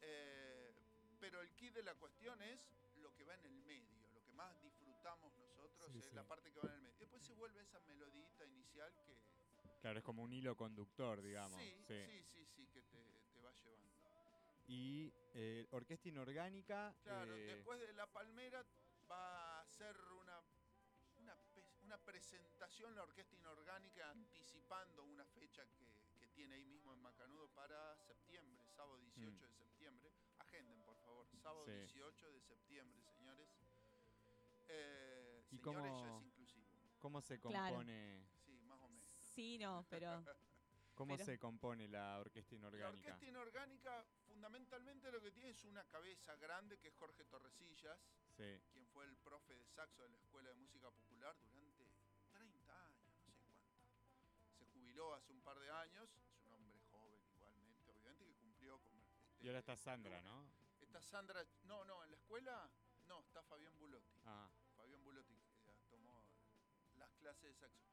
Eh, 0.02 0.74
pero 1.20 1.42
el 1.42 1.54
kit 1.56 1.74
de 1.74 1.84
la 1.84 1.96
cuestión 1.96 2.42
es 2.42 2.68
lo 2.98 3.14
que 3.14 3.24
va 3.24 3.36
en 3.36 3.46
el 3.46 3.56
medio. 3.64 4.02
Lo 4.14 4.22
que 4.24 4.32
más 4.34 4.60
disfrutamos 4.62 5.34
nosotros 5.38 5.92
Sí, 5.92 6.00
es 6.00 6.06
sí. 6.06 6.16
la 6.16 6.24
parte 6.24 6.52
que 6.52 6.60
va 6.60 6.70
en 6.70 6.76
el 6.76 6.82
medio. 6.82 6.98
Después 7.00 7.24
se 7.24 7.34
vuelve 7.34 7.62
esa 7.62 7.80
melodita 7.82 8.46
inicial 8.46 8.94
que. 9.06 9.18
Claro, 9.82 10.00
es 10.00 10.06
como 10.06 10.24
un 10.24 10.32
hilo 10.32 10.56
conductor, 10.56 11.22
digamos. 11.22 11.60
sí, 11.62 11.76
sí. 11.88 12.06
sí, 12.08 12.24
sí, 12.24 12.46
sí, 12.56 12.68
que 12.68 12.82
te, 12.84 12.98
te 13.34 13.42
va 13.42 13.52
llevando. 13.52 13.92
Y 14.68 15.14
eh, 15.34 15.68
orquesta 15.72 16.08
inorgánica. 16.08 16.96
Claro, 17.04 17.36
eh, 17.36 17.56
después 17.56 17.80
de 17.82 17.92
La 17.94 18.08
Palmera 18.08 18.64
va 19.12 19.43
a 19.74 19.76
ser 19.76 19.98
una, 20.22 20.40
una, 21.18 21.36
una 21.82 21.98
presentación 21.98 22.94
la 22.96 23.02
Orquesta 23.04 23.36
Inorgánica 23.36 24.12
anticipando 24.12 25.04
una 25.04 25.26
fecha 25.26 25.66
que, 25.74 25.88
que 26.20 26.28
tiene 26.28 26.56
ahí 26.56 26.66
mismo 26.66 26.94
en 26.94 27.02
Macanudo 27.02 27.48
para 27.56 27.98
septiembre, 27.98 28.64
sábado 28.68 29.00
18 29.00 29.48
de 29.48 29.54
septiembre. 29.54 30.12
Agenden, 30.38 30.80
por 30.84 30.96
favor, 30.98 31.28
sábado 31.42 31.66
Mm. 31.66 31.72
Sí. 31.72 31.80
18 31.80 32.32
de 32.32 32.42
septiembre, 32.42 33.02
señores. 33.18 33.50
Eh, 34.70 35.44
¿Y 35.52 35.58
señores 35.58 35.92
cómo- 35.92 36.06
ya 36.06 36.18
es 36.18 36.24
inclusivo. 36.24 36.68
¿Cómo 37.00 37.22
se 37.22 37.40
Claro. 37.40 37.68
compone? 37.76 38.26
Sí, 38.46 38.62
más 38.66 38.80
o 38.82 38.90
menos. 38.90 39.10
Sí, 39.18 39.58
no, 39.58 39.86
pero 39.90 40.24
¿Cómo 40.96 41.16
Pero- 41.16 41.26
se 41.26 41.40
compone 41.40 41.88
la 41.88 42.20
orquesta 42.20 42.54
La 42.56 42.60
inorgánica? 42.60 42.90
orquesta 43.10 43.26
inorgánica 43.26 44.06
fundamentalmente 44.28 45.12
lo 45.12 45.20
que 45.22 45.32
tiene 45.32 45.50
es 45.50 45.64
una 45.66 45.84
cabeza 45.86 46.36
grande 46.36 46.78
que 46.78 46.90
es 46.90 46.96
Jorge 46.96 47.26
Torresillas, 47.26 48.00
Sí, 48.38 48.62
quien 48.72 48.86
fue 48.88 49.06
el 49.06 49.16
profe 49.18 49.56
de 49.56 49.66
saxo 49.66 50.04
de 50.04 50.10
la 50.10 50.18
Escuela 50.18 50.50
de 50.50 50.56
Música 50.56 50.90
Popular 50.92 51.36
durante 51.52 51.88
30 52.32 52.86
años, 52.88 53.08
no 53.26 53.34
sé 53.34 53.44
cuánto. 53.44 53.72
Se 54.58 54.66
jubiló 54.68 55.14
hace 55.16 55.32
un 55.32 55.42
par 55.42 55.60
de 55.60 55.70
años, 55.72 56.10
es 56.32 56.46
un 56.46 56.54
hombre 56.54 56.80
joven 56.92 57.22
igualmente, 57.36 57.90
obviamente 57.92 58.26
que 58.26 58.34
cumplió 58.36 58.80
con 58.82 58.96
este 59.00 59.24
y 59.40 59.48
ahora 59.48 59.60
está 59.60 59.76
Sandra. 59.76 60.22
¿no? 60.22 60.46
Está 60.80 61.02
Sandra, 61.02 61.44
no, 61.64 61.84
no, 61.86 62.04
en 62.04 62.12
la 62.12 62.18
escuela 62.18 62.70
no, 63.08 63.20
está 63.22 63.42
Fabián 63.44 63.78
Bulotti. 63.78 64.16
Ah, 64.26 64.50
Fabián 64.76 65.04
Bulotti 65.04 65.34
eh, 65.68 65.82
tomó 65.90 66.24
las 66.98 67.12
clases 67.16 67.44
de 67.44 67.54
saxo. 67.56 67.84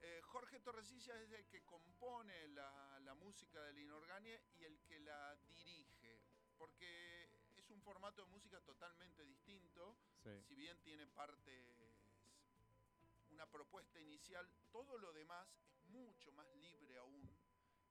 Eh, 0.00 0.20
Jorge 0.22 0.60
Torresillas 0.60 1.20
es 1.20 1.32
el 1.32 1.46
que 1.46 1.64
compone 1.64 2.48
la, 2.48 2.98
la 3.00 3.14
música 3.14 3.60
de 3.62 3.72
la 3.72 3.80
inorgania 3.80 4.40
y 4.56 4.64
el 4.64 4.80
que 4.82 5.00
la 5.00 5.36
dirige, 5.48 6.20
porque 6.56 7.28
es 7.56 7.68
un 7.70 7.82
formato 7.82 8.22
de 8.22 8.28
música 8.28 8.60
totalmente 8.60 9.24
distinto, 9.24 9.98
sí. 10.22 10.30
si 10.42 10.54
bien 10.54 10.80
tiene 10.82 11.06
partes, 11.08 11.66
una 13.30 13.46
propuesta 13.50 14.00
inicial, 14.00 14.48
todo 14.70 14.98
lo 14.98 15.12
demás 15.12 15.48
es 15.70 15.82
mucho 15.84 16.32
más 16.32 16.46
libre 16.56 16.96
aún, 16.98 17.28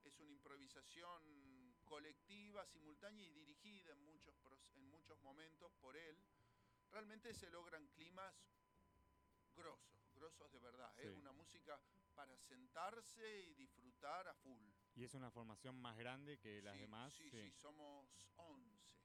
es 0.04 0.18
una 0.20 0.32
improvisación 0.32 1.76
colectiva, 1.84 2.66
simultánea 2.66 3.26
y 3.26 3.32
dirigida 3.32 3.92
en 3.94 4.04
muchos, 4.06 4.36
en 4.76 4.86
muchos 4.90 5.20
momentos 5.22 5.72
por 5.82 5.96
él, 5.96 6.18
realmente 6.90 7.34
se 7.34 7.50
logran 7.50 7.88
climas 7.88 8.34
grosos, 9.56 9.97
grosos 10.38 10.52
de 10.52 10.60
verdad. 10.60 10.94
Es 11.00 11.14
Sí. 11.14 11.20
una 11.20 11.32
música 11.32 11.80
para 12.16 12.38
sentarse 12.38 13.42
y 13.42 13.54
disfrutar 13.56 14.28
a 14.28 14.34
full. 14.36 14.62
Y 14.96 15.04
es 15.04 15.14
una 15.14 15.32
formación 15.32 15.76
más 15.82 15.98
grande 15.98 16.40
que 16.40 16.62
las 16.62 16.76
Sí, 16.76 16.82
demás. 16.82 17.14
Sí, 17.14 17.30
sí. 17.30 17.52
sí, 17.52 17.52
somos 17.52 18.08
11. 18.38 18.98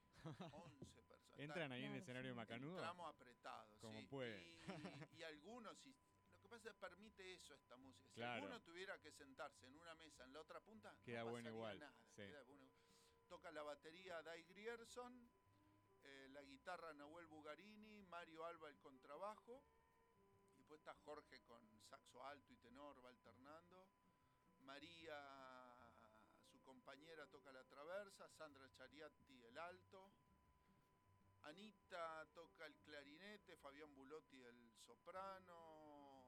11 0.52 1.02
personas. 1.08 1.40
¿Entran 1.40 1.72
ahí 1.72 1.84
en 1.84 1.86
el 1.86 1.90
Claro, 1.92 2.02
escenario. 2.02 2.34
Macanudo? 2.34 2.74
Entramos 2.76 3.08
apretados. 3.14 3.78
Como 3.80 3.98
sí. 4.00 4.06
pueden. 4.06 4.40
Y, 5.12 5.18
y 5.18 5.22
al- 5.22 5.42
se 6.58 6.74
permite 6.74 7.32
eso 7.32 7.54
esta 7.54 7.76
música. 7.76 8.08
Si 8.10 8.14
Claro. 8.14 8.44
uno 8.46 8.60
tuviera 8.60 9.00
que 9.00 9.10
sentarse 9.10 9.66
en 9.66 9.74
una 9.74 9.94
mesa 9.94 10.24
en 10.24 10.32
la 10.34 10.40
otra 10.40 10.60
punta, 10.60 10.94
Queda 11.02 11.24
no 11.24 11.30
bueno 11.30 11.48
igual, 11.48 11.78
nada, 11.80 11.94
sí. 12.14 12.22
queda 12.22 12.42
bueno. 12.42 12.70
Toca 13.26 13.50
la 13.50 13.62
batería 13.62 14.22
Dai 14.22 14.42
Grierson, 14.42 15.30
eh, 16.02 16.28
la 16.30 16.42
guitarra 16.42 16.92
Nahuel 16.92 17.26
Bugarini, 17.26 18.02
Mario 18.02 18.44
Alba 18.44 18.68
el 18.68 18.78
contrabajo, 18.78 19.64
y 19.80 19.81
después 20.72 20.80
está 20.80 20.94
Jorge 21.04 21.40
con 21.42 21.60
saxo 21.82 22.24
alto 22.24 22.52
y 22.52 22.56
tenor, 22.56 23.04
va 23.04 23.10
alternando. 23.10 23.88
María, 24.60 25.76
su 26.50 26.62
compañera, 26.62 27.26
toca 27.26 27.52
la 27.52 27.62
traversa, 27.64 28.26
Sandra 28.30 28.70
Chariati 28.70 29.44
el 29.44 29.58
alto. 29.58 30.12
Anita 31.42 32.26
toca 32.32 32.64
el 32.66 32.76
clarinete, 32.78 33.56
Fabián 33.58 33.94
Bulotti 33.94 34.42
el 34.44 34.72
soprano. 34.86 36.24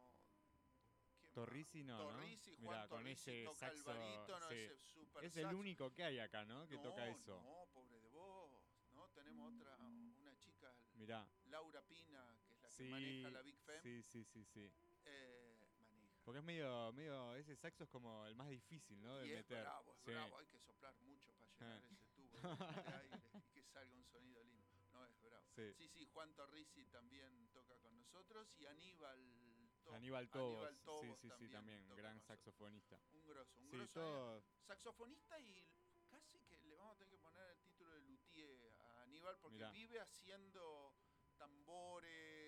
Torrisi 1.32 1.82
no. 1.82 1.96
Torrisi, 1.96 2.54
Juan 2.56 2.76
Mirá, 2.76 2.88
con 2.88 2.98
Torrisi 2.98 3.30
ese 3.30 3.44
toca 3.44 3.68
el 3.68 3.76
saxo, 3.78 3.98
barítono, 3.98 4.48
sí. 4.48 4.54
ese 4.54 4.76
super 4.76 5.24
Es 5.24 5.36
el 5.36 5.44
saxo. 5.44 5.58
único 5.58 5.92
que 5.94 6.04
hay 6.04 6.18
acá, 6.18 6.44
¿no? 6.44 6.68
Que 6.68 6.78
toca 6.78 7.08
eso. 7.08 7.40
No, 7.42 7.66
pobre 7.72 7.98
de 7.98 8.08
vos. 8.10 8.52
¿no? 8.92 9.08
Tenemos 9.08 9.54
otra, 9.54 9.76
una 9.78 10.36
chica, 10.38 10.72
Mirá. 10.94 11.26
Laura 11.46 11.82
Pina, 11.82 12.36
que 12.76 12.84
Sí, 12.84 12.90
maneja 12.90 13.30
la 13.30 13.42
Big 13.42 13.56
Fem. 13.58 13.80
sí, 13.82 14.02
sí, 14.02 14.24
sí, 14.24 14.44
sí. 14.44 14.70
eh, 15.04 15.68
maneja. 15.80 16.22
Porque 16.24 16.38
es 16.38 16.44
medio, 16.44 16.92
medio, 16.92 17.34
ese 17.36 17.54
saxo 17.56 17.84
es 17.84 17.90
como 17.90 18.26
el 18.26 18.34
más 18.34 18.48
difícil, 18.48 19.00
¿no? 19.02 19.16
De 19.18 19.26
y 19.28 19.30
es 19.32 19.36
meter. 19.38 19.60
bravo, 19.62 19.94
es 19.94 20.00
Sí. 20.04 20.10
bravo, 20.10 20.38
hay 20.38 20.46
que 20.46 20.58
soplar 20.58 20.96
mucho 21.00 21.32
para 21.34 21.52
llenar 21.52 21.82
Ah. 21.82 21.88
ese 21.92 22.06
tubo 22.14 22.36
de 22.36 22.42
aire 23.02 23.30
y 23.34 23.52
que 23.52 23.62
salga 23.64 23.94
un 23.94 24.04
sonido 24.04 24.42
lindo. 24.44 24.74
No, 24.92 25.04
es 25.06 25.20
bravo. 25.22 25.46
Sí. 25.54 25.72
Sí, 25.74 25.88
sí, 25.88 26.06
Juan 26.06 26.34
Torrisi 26.34 26.86
también 26.86 27.48
toca 27.52 27.76
con 27.78 27.96
nosotros 27.96 28.48
y 28.58 28.66
Aníbal 28.66 29.70
To- 29.84 29.92
Aníbal 29.92 30.28
Tobos. 30.30 30.66
Aníbal 30.66 30.76
sí, 30.76 30.84
Tobos 30.84 31.18
sí, 31.20 31.30
sí, 31.38 31.48
también. 31.50 31.86
toca 31.88 32.00
Gran 32.00 32.20
saxofonista. 32.20 33.00
Un 33.12 33.26
grosso, 33.26 33.60
un 33.60 33.70
Sí, 33.70 33.76
grosso. 33.76 33.92
todo. 34.00 34.42
Saxofonista 34.66 35.38
y 35.40 35.68
casi 36.08 36.40
que 36.40 36.56
le 36.64 36.76
vamos 36.76 36.94
a 36.94 36.98
tener 36.98 37.10
que 37.10 37.18
poner 37.18 37.50
el 37.50 37.60
título 37.60 37.92
de 37.92 38.00
luthier 38.00 38.72
a 38.78 39.02
Aníbal 39.02 39.36
porque 39.40 39.56
Mirá. 39.56 39.70
vive 39.72 40.00
haciendo 40.00 40.94
tambores, 41.36 42.43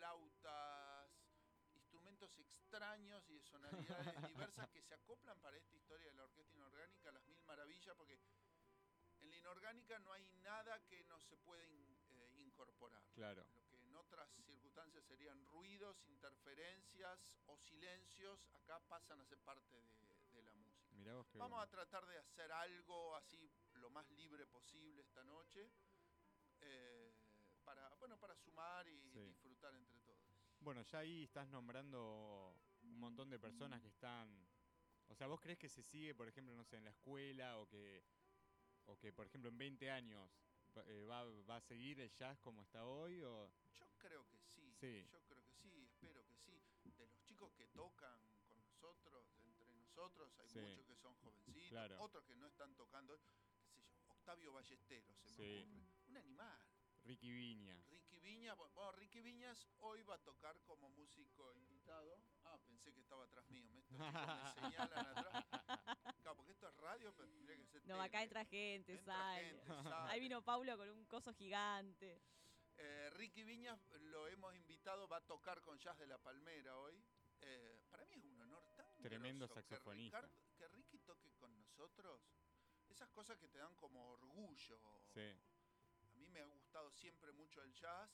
flautas, 0.00 1.12
instrumentos 1.74 2.38
extraños 2.38 3.28
y 3.28 3.34
de 3.34 3.40
sonoridades 3.42 4.16
diversas 4.56 4.70
que 4.70 4.80
se 4.82 4.94
acoplan 4.94 5.38
para 5.40 5.58
esta 5.58 5.76
historia 5.76 6.06
de 6.08 6.14
la 6.14 6.24
orquesta 6.24 6.56
inorgánica, 6.56 7.12
las 7.12 7.22
mil 7.26 7.42
maravillas, 7.42 7.94
porque 7.96 8.18
en 9.20 9.28
la 9.28 9.36
inorgánica 9.36 9.98
no 9.98 10.10
hay 10.12 10.24
nada 10.42 10.80
que 10.86 11.04
no 11.04 11.20
se 11.20 11.36
pueda 11.36 11.66
in- 11.66 11.98
eh, 12.08 12.36
incorporar. 12.38 13.02
Claro. 13.12 13.44
Lo 13.52 13.62
que 13.68 13.76
en 13.76 13.94
otras 13.94 14.30
circunstancias 14.46 15.04
serían 15.04 15.44
ruidos, 15.44 16.02
interferencias 16.08 17.38
o 17.46 17.58
silencios, 17.58 18.40
acá 18.54 18.80
pasan 18.88 19.20
a 19.20 19.24
ser 19.26 19.38
parte 19.40 19.76
de, 19.76 20.16
de 20.32 20.42
la 20.42 20.54
música. 20.54 20.88
Mirá 20.96 21.12
vos 21.14 21.26
Vamos 21.34 21.50
bueno. 21.58 21.62
a 21.62 21.66
tratar 21.68 22.06
de 22.06 22.16
hacer 22.16 22.50
algo 22.52 23.14
así 23.16 23.52
lo 23.74 23.90
más 23.90 24.08
libre 24.12 24.46
posible 24.46 25.02
esta 25.02 25.22
noche. 25.24 25.70
eh, 26.62 27.14
para, 27.70 27.88
bueno, 28.00 28.18
para 28.18 28.34
sumar 28.34 28.88
y 28.88 29.00
Sí. 29.12 29.20
disfrutar 29.20 29.72
entre 29.76 30.00
todos. 30.00 30.18
Bueno, 30.58 30.82
ya 30.82 30.98
ahí 30.98 31.22
estás 31.22 31.46
nombrando 31.46 32.56
un 32.82 32.98
montón 32.98 33.30
de 33.30 33.38
personas 33.38 33.80
que 33.80 33.86
están. 33.86 34.48
O 35.06 35.14
sea, 35.14 35.28
¿vos 35.28 35.40
crees 35.40 35.56
que 35.58 35.68
se 35.68 35.82
sigue, 35.84 36.12
por 36.16 36.26
ejemplo, 36.26 36.52
no 36.56 36.64
sé, 36.64 36.78
en 36.78 36.84
la 36.84 36.90
escuela 36.90 37.58
o 37.58 37.68
que, 37.68 38.02
o 38.86 38.98
que 38.98 39.12
por 39.12 39.26
ejemplo, 39.28 39.50
en 39.50 39.58
20 39.58 39.88
años 39.88 40.28
va- 40.76 40.84
eh, 40.88 41.04
va, 41.04 41.24
va 41.48 41.56
a 41.56 41.60
seguir 41.60 42.00
el 42.00 42.10
jazz 42.10 42.40
como 42.40 42.62
está 42.62 42.84
hoy? 42.84 43.22
O... 43.22 43.52
Yo 43.78 43.86
creo 43.98 44.26
que 44.28 44.40
sí, 44.40 44.72
Sí. 44.72 45.06
yo 45.12 45.22
creo 45.26 45.44
que 45.44 45.52
sí, 45.54 45.86
espero 45.94 46.26
que 46.26 46.34
sí. 46.36 46.60
De 46.96 47.06
los 47.06 47.22
chicos 47.22 47.52
que 47.54 47.66
tocan 47.68 48.20
con 48.48 48.60
nosotros, 48.64 49.24
entre 49.44 49.70
nosotros, 49.74 50.36
hay 50.40 50.48
Sí. 50.48 50.58
muchos 50.58 50.86
que 50.86 50.96
son 50.96 51.14
jovencitos, 51.18 51.68
Claro. 51.68 52.00
otros 52.00 52.24
que 52.24 52.34
no 52.34 52.46
están 52.48 52.74
tocando, 52.74 53.16
qué 53.62 53.68
sé 53.68 53.80
yo, 53.80 53.94
Octavio 54.08 54.52
Ballesteros, 54.52 55.16
se 55.20 55.28
me 55.28 55.36
Sí. 55.36 55.62
ocurre. 55.62 55.86
Un 56.08 56.16
animal. 56.16 56.66
Ricky 57.10 57.32
Viñas. 57.32 57.84
Ricky 57.90 58.18
Viñas, 58.20 58.56
bu- 58.56 58.70
bueno, 58.74 58.92
Ricky 58.92 59.20
Viñas 59.20 59.66
hoy 59.80 60.00
va 60.02 60.14
a 60.14 60.18
tocar 60.22 60.60
como 60.62 60.88
músico 60.90 61.52
invitado. 61.54 62.22
Ah, 62.44 62.56
pensé 62.64 62.92
que 62.92 63.00
estaba 63.00 63.24
atrás 63.24 63.44
mío, 63.50 63.68
me, 63.68 63.82
señalan 64.54 65.06
atrás. 65.08 65.44
Claro, 66.22 66.36
porque 66.36 66.52
esto 66.52 66.68
es 66.68 66.76
radio, 66.76 67.12
pero 67.16 67.28
tendría 67.30 67.56
que 67.56 67.66
ser 67.66 67.84
No, 67.88 68.00
acá 68.00 68.10
tele. 68.18 68.22
entra 68.24 68.44
gente, 68.44 68.92
Entra 68.92 69.14
sale. 69.16 69.44
gente, 69.48 69.66
sale. 69.82 70.10
Ahí 70.12 70.20
vino 70.20 70.40
Paulo 70.42 70.76
con 70.76 70.88
un 70.88 71.04
coso 71.06 71.34
gigante. 71.34 72.22
Eh, 72.76 73.10
Ricky 73.14 73.42
Viñas 73.42 73.84
lo 73.90 74.28
hemos 74.28 74.54
invitado, 74.54 75.08
va 75.08 75.16
a 75.16 75.26
tocar 75.26 75.60
con 75.62 75.76
Jazz 75.80 75.98
de 75.98 76.06
la 76.06 76.18
Palmera 76.18 76.78
hoy. 76.78 77.02
Eh, 77.40 77.80
para 77.90 78.04
mí 78.04 78.14
es 78.14 78.24
un 78.24 78.40
honor 78.40 78.64
tan 78.76 78.86
Tremendo 79.02 79.48
que 79.48 79.54
saxofonista. 79.54 80.20
Ricardo- 80.20 80.36
Que, 80.56 80.68
Ricky 80.68 80.98
toque 81.00 81.32
con 81.32 81.58
nosotros, 81.58 82.20
esas 82.88 83.08
cosas 83.10 83.36
que 83.38 83.48
te 83.48 83.58
dan 83.58 83.74
como 83.74 84.10
orgullo. 84.12 84.78
Sí. 85.12 85.34
Gustado 86.70 86.90
siempre 86.92 87.32
mucho 87.32 87.60
el 87.64 87.72
jazz. 87.74 88.08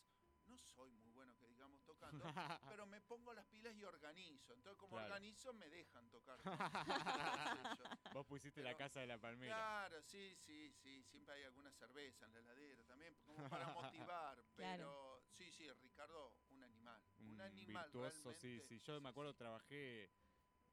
No 0.47 0.57
soy 0.57 0.91
muy 0.93 1.11
bueno 1.11 1.37
que 1.37 1.47
digamos 1.47 1.85
tocando, 1.85 2.25
pero 2.81 2.87
me 2.87 3.03
pongo 3.03 3.35
las 3.35 3.45
pilas 3.49 3.77
y 3.77 3.85
organizo. 3.85 4.55
Entonces, 4.55 4.79
como 4.79 4.93
Claro. 4.97 5.13
organizo, 5.13 5.53
me 5.53 5.69
dejan 5.69 6.09
tocar. 6.09 6.41
Vos 8.15 8.25
pusiste 8.27 8.63
la 8.63 8.75
casa 8.75 9.01
de 9.01 9.09
la 9.09 9.19
palmera. 9.21 9.55
Claro, 9.55 10.01
sí, 10.01 10.35
sí, 10.37 10.73
sí. 10.73 11.03
Siempre 11.05 11.35
hay 11.35 11.43
alguna 11.45 11.71
cerveza 11.71 12.25
en 12.25 12.33
la 12.33 12.39
heladera 12.39 12.83
también, 12.85 13.15
como 13.27 13.47
para 13.51 13.67
motivar. 13.75 14.43
Pero 14.57 15.23
sí, 15.29 15.51
sí, 15.53 15.71
Ricardo, 15.75 16.39
un 16.49 16.63
animal. 16.63 17.03
Un, 17.19 17.33
Un 17.33 17.41
animal. 17.43 17.85
virtuoso, 17.85 18.33
sí, 18.33 18.47
realmente. 18.49 18.69
sí. 18.69 18.79
Yo 18.81 18.99
me 19.03 19.11
acuerdo, 19.11 19.35
trabajé 19.35 20.11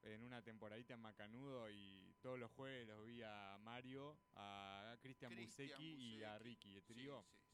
en 0.04 0.22
una 0.24 0.42
temporadita 0.42 0.94
en 0.94 1.02
Macanudo 1.02 1.70
y 1.70 2.14
todos 2.22 2.40
los 2.40 2.50
jueves 2.52 2.88
los 2.88 3.06
vi 3.06 3.22
a 3.24 3.58
Mario, 3.60 4.18
a 4.36 4.96
Cristian 5.02 5.36
Busecki 5.36 5.96
y 5.96 6.24
a. 6.24 6.38
Ricky, 6.40 6.76
el 6.76 6.82
Sí, 6.82 6.94
trío. 6.94 7.22
sí, 7.30 7.36
sí. 7.38 7.53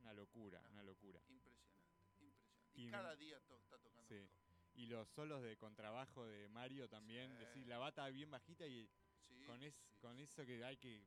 Una 0.00 0.12
locura, 0.14 0.60
Ah. 0.64 0.68
una 0.70 0.82
locura. 0.82 1.20
Impresionante, 1.28 1.88
impresionante. 1.88 2.70
Y, 2.74 2.86
Y 2.86 2.90
cada 2.90 3.16
día 3.16 3.40
to- 3.40 3.56
está 3.58 3.78
tocando 3.78 4.08
Sí. 4.08 4.14
mejor. 4.14 4.50
Y 4.74 4.86
los 4.86 5.08
solos 5.10 5.42
de 5.42 5.56
contrabajo 5.56 6.26
de 6.26 6.48
Mario 6.48 6.88
también, 6.88 7.30
Sí. 7.32 7.38
decir, 7.44 7.66
la 7.66 7.78
bata 7.78 8.08
bien 8.08 8.30
bajita 8.30 8.66
y 8.66 8.88
Sí, 9.28 9.44
con, 9.44 9.62
es, 9.62 9.74
con 10.00 10.18
eso 10.18 10.44
que 10.46 10.64
hay 10.64 10.76
que 10.76 11.04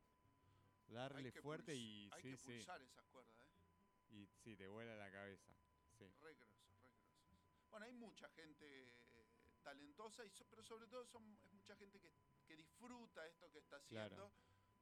Hay 0.86 0.94
darle 0.94 1.32
que 1.32 1.40
fuerte 1.40 1.74
y 1.74 2.08
Hay 2.12 2.22
sí, 2.22 2.30
que 2.30 2.36
sí, 2.36 2.52
pulsar 2.52 2.82
esas 2.82 3.04
cuerdas, 3.06 3.34
¿eh? 3.40 4.14
y 4.14 4.26
sí, 4.42 4.54
te 4.56 4.68
vuela 4.68 4.94
la 4.96 5.10
cabeza. 5.10 5.52
Sí. 5.98 6.04
Re 6.20 6.34
grosos, 6.34 6.76
re 6.78 6.88
grosos. 6.88 7.70
Bueno, 7.70 7.86
hay 7.86 7.92
mucha 7.92 8.28
gente 8.30 8.66
eh, 9.14 9.26
talentosa, 9.62 10.24
y 10.24 10.30
so- 10.30 10.44
pero 10.48 10.62
sobre 10.62 10.86
todo 10.86 11.06
son, 11.06 11.36
es 11.42 11.52
mucha 11.52 11.74
gente 11.76 11.98
que, 12.00 12.12
que 12.46 12.54
disfruta 12.56 13.26
esto 13.26 13.50
que 13.50 13.58
está 13.58 13.76
haciendo, 13.76 14.14
Claro. 14.16 14.32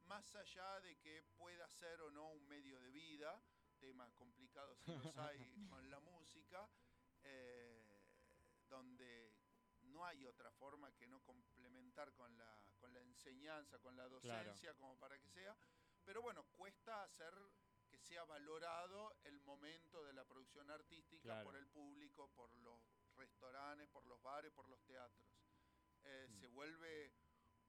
más 0.05 0.35
allá 0.35 0.81
de 0.81 0.97
que 0.99 1.23
pueda 1.37 1.67
ser 1.69 2.01
o 2.01 2.11
no 2.11 2.31
un 2.33 2.45
medio 2.47 2.79
de 2.81 2.91
vida, 2.91 3.41
tema 3.83 4.09
complicado 4.15 4.77
si 4.77 4.91
los 4.95 5.17
hay 5.17 5.37
con 5.69 5.89
la 5.89 5.99
música, 5.99 6.69
eh, 7.23 8.01
donde 8.69 9.35
no 9.81 10.05
hay 10.05 10.25
otra 10.25 10.51
forma 10.53 10.89
que 10.93 11.05
no 11.05 11.19
complementar 11.21 12.13
con 12.13 12.37
la, 12.37 12.63
con 12.79 12.93
la 12.93 13.01
enseñanza, 13.01 13.79
con 13.79 13.97
la 13.97 14.07
docencia, 14.07 14.73
como 14.75 14.97
para 14.97 15.19
que 15.19 15.27
sea. 15.29 15.55
Pero 16.05 16.21
bueno, 16.21 16.45
cuesta 16.45 17.03
hacer 17.03 17.33
que 17.89 17.97
sea 17.99 18.23
valorado 18.23 19.17
el 19.25 19.41
momento 19.41 20.01
de 20.05 20.13
la 20.13 20.23
producción 20.23 20.69
artística 20.71 21.21
Claro. 21.23 21.43
por 21.43 21.55
el 21.57 21.67
público, 21.67 22.29
por 22.33 22.55
los 22.55 22.79
restaurantes, 23.15 23.89
por 23.89 24.05
los 24.05 24.21
bares, 24.21 24.51
por 24.53 24.67
los 24.69 24.81
teatros. 24.85 25.27
Eh, 26.03 26.27
Mm. 26.29 26.39
Se 26.39 26.47
vuelve 26.47 27.13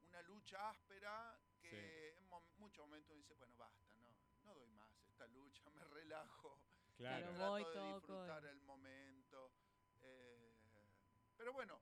una 0.02 0.22
lucha 0.22 0.70
áspera 0.70 1.38
que 1.60 1.70
Sí. 2.12 2.18
en 2.20 2.28
muchos 2.56 2.84
momentos 2.86 3.16
dice, 3.16 3.34
bueno, 3.34 3.54
basta, 3.56 3.94
no, 3.96 4.08
no 4.44 4.54
doy 4.54 4.70
más 4.70 4.88
esta 5.14 5.26
lucha, 5.28 5.70
me 5.70 5.84
relajo. 5.84 6.58
Claro. 6.96 7.26
Trato 7.34 7.50
voy, 7.50 7.64
de 7.64 7.72
toco, 7.72 7.94
disfrutar 7.94 8.44
y- 8.44 8.46
el 8.48 8.60
momento. 8.62 9.52
eh, 10.02 10.52
pero 11.36 11.52
bueno, 11.52 11.78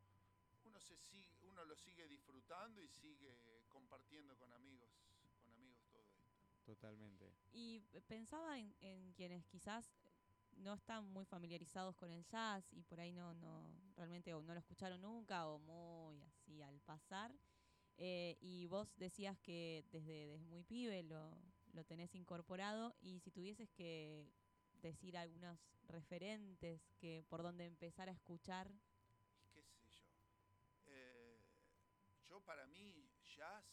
uno 0.65 0.79
se 0.81 0.97
sigue, 0.97 1.39
uno 1.45 1.65
lo 1.65 1.75
sigue 1.77 2.07
disfrutando 2.09 2.81
y 2.83 2.89
sigue 2.89 3.65
compartiendo 3.71 4.37
con 4.37 4.53
amigos, 4.53 4.91
con 5.43 5.55
amigos 5.55 5.83
todo 5.91 6.03
esto. 6.03 6.21
Totalmente. 6.65 7.33
Y 7.53 7.81
pensaba 8.07 8.59
en, 8.59 8.75
en 8.81 9.13
quienes 9.15 9.45
quizás 9.47 9.91
no 10.59 10.75
están 10.75 11.07
muy 11.07 11.25
familiarizados 11.25 11.97
con 11.97 12.11
el 12.11 12.25
jazz 12.27 12.71
y 12.73 12.83
por 12.83 13.01
ahí 13.01 13.13
no, 13.13 13.33
no 13.35 13.73
realmente 13.97 14.33
o 14.35 14.43
no 14.43 14.53
lo 14.53 14.61
escucharon 14.61 15.01
nunca 15.01 15.47
o 15.49 15.59
muy 15.59 16.21
así 16.23 16.63
al 16.63 16.81
pasar. 16.83 17.33
Eh, 17.97 18.37
y 18.41 18.67
vos 18.67 18.95
decías 18.97 19.39
que 19.41 19.85
desde, 19.91 20.27
desde 20.29 20.47
muy 20.47 20.63
pibe 20.65 21.03
lo, 21.03 21.37
lo 21.73 21.85
tenés 21.85 22.15
incorporado 22.15 22.95
y 23.01 23.21
si 23.21 23.31
tuvieses 23.31 23.71
que 23.71 24.27
decir 24.81 25.17
algunos 25.17 25.59
referentes 25.89 26.81
que 26.99 27.25
por 27.29 27.43
donde 27.43 27.67
empezar 27.67 28.09
a 28.09 28.13
escuchar, 28.13 28.71
qué 29.53 29.63
sé 29.63 29.89
yo. 29.91 30.05
Eh, 30.87 31.41
yo 32.29 32.41
para 32.41 32.67
mí 32.67 33.09
jazz 33.37 33.65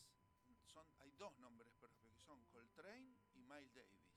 son 0.72 0.86
hay 1.00 1.12
dos 1.12 1.38
nombres 1.40 1.74
propios 1.74 2.12
que 2.12 2.22
son 2.22 2.44
Coltrane 2.46 3.16
y 3.34 3.44
Miles 3.44 3.74
Davis. 3.74 4.16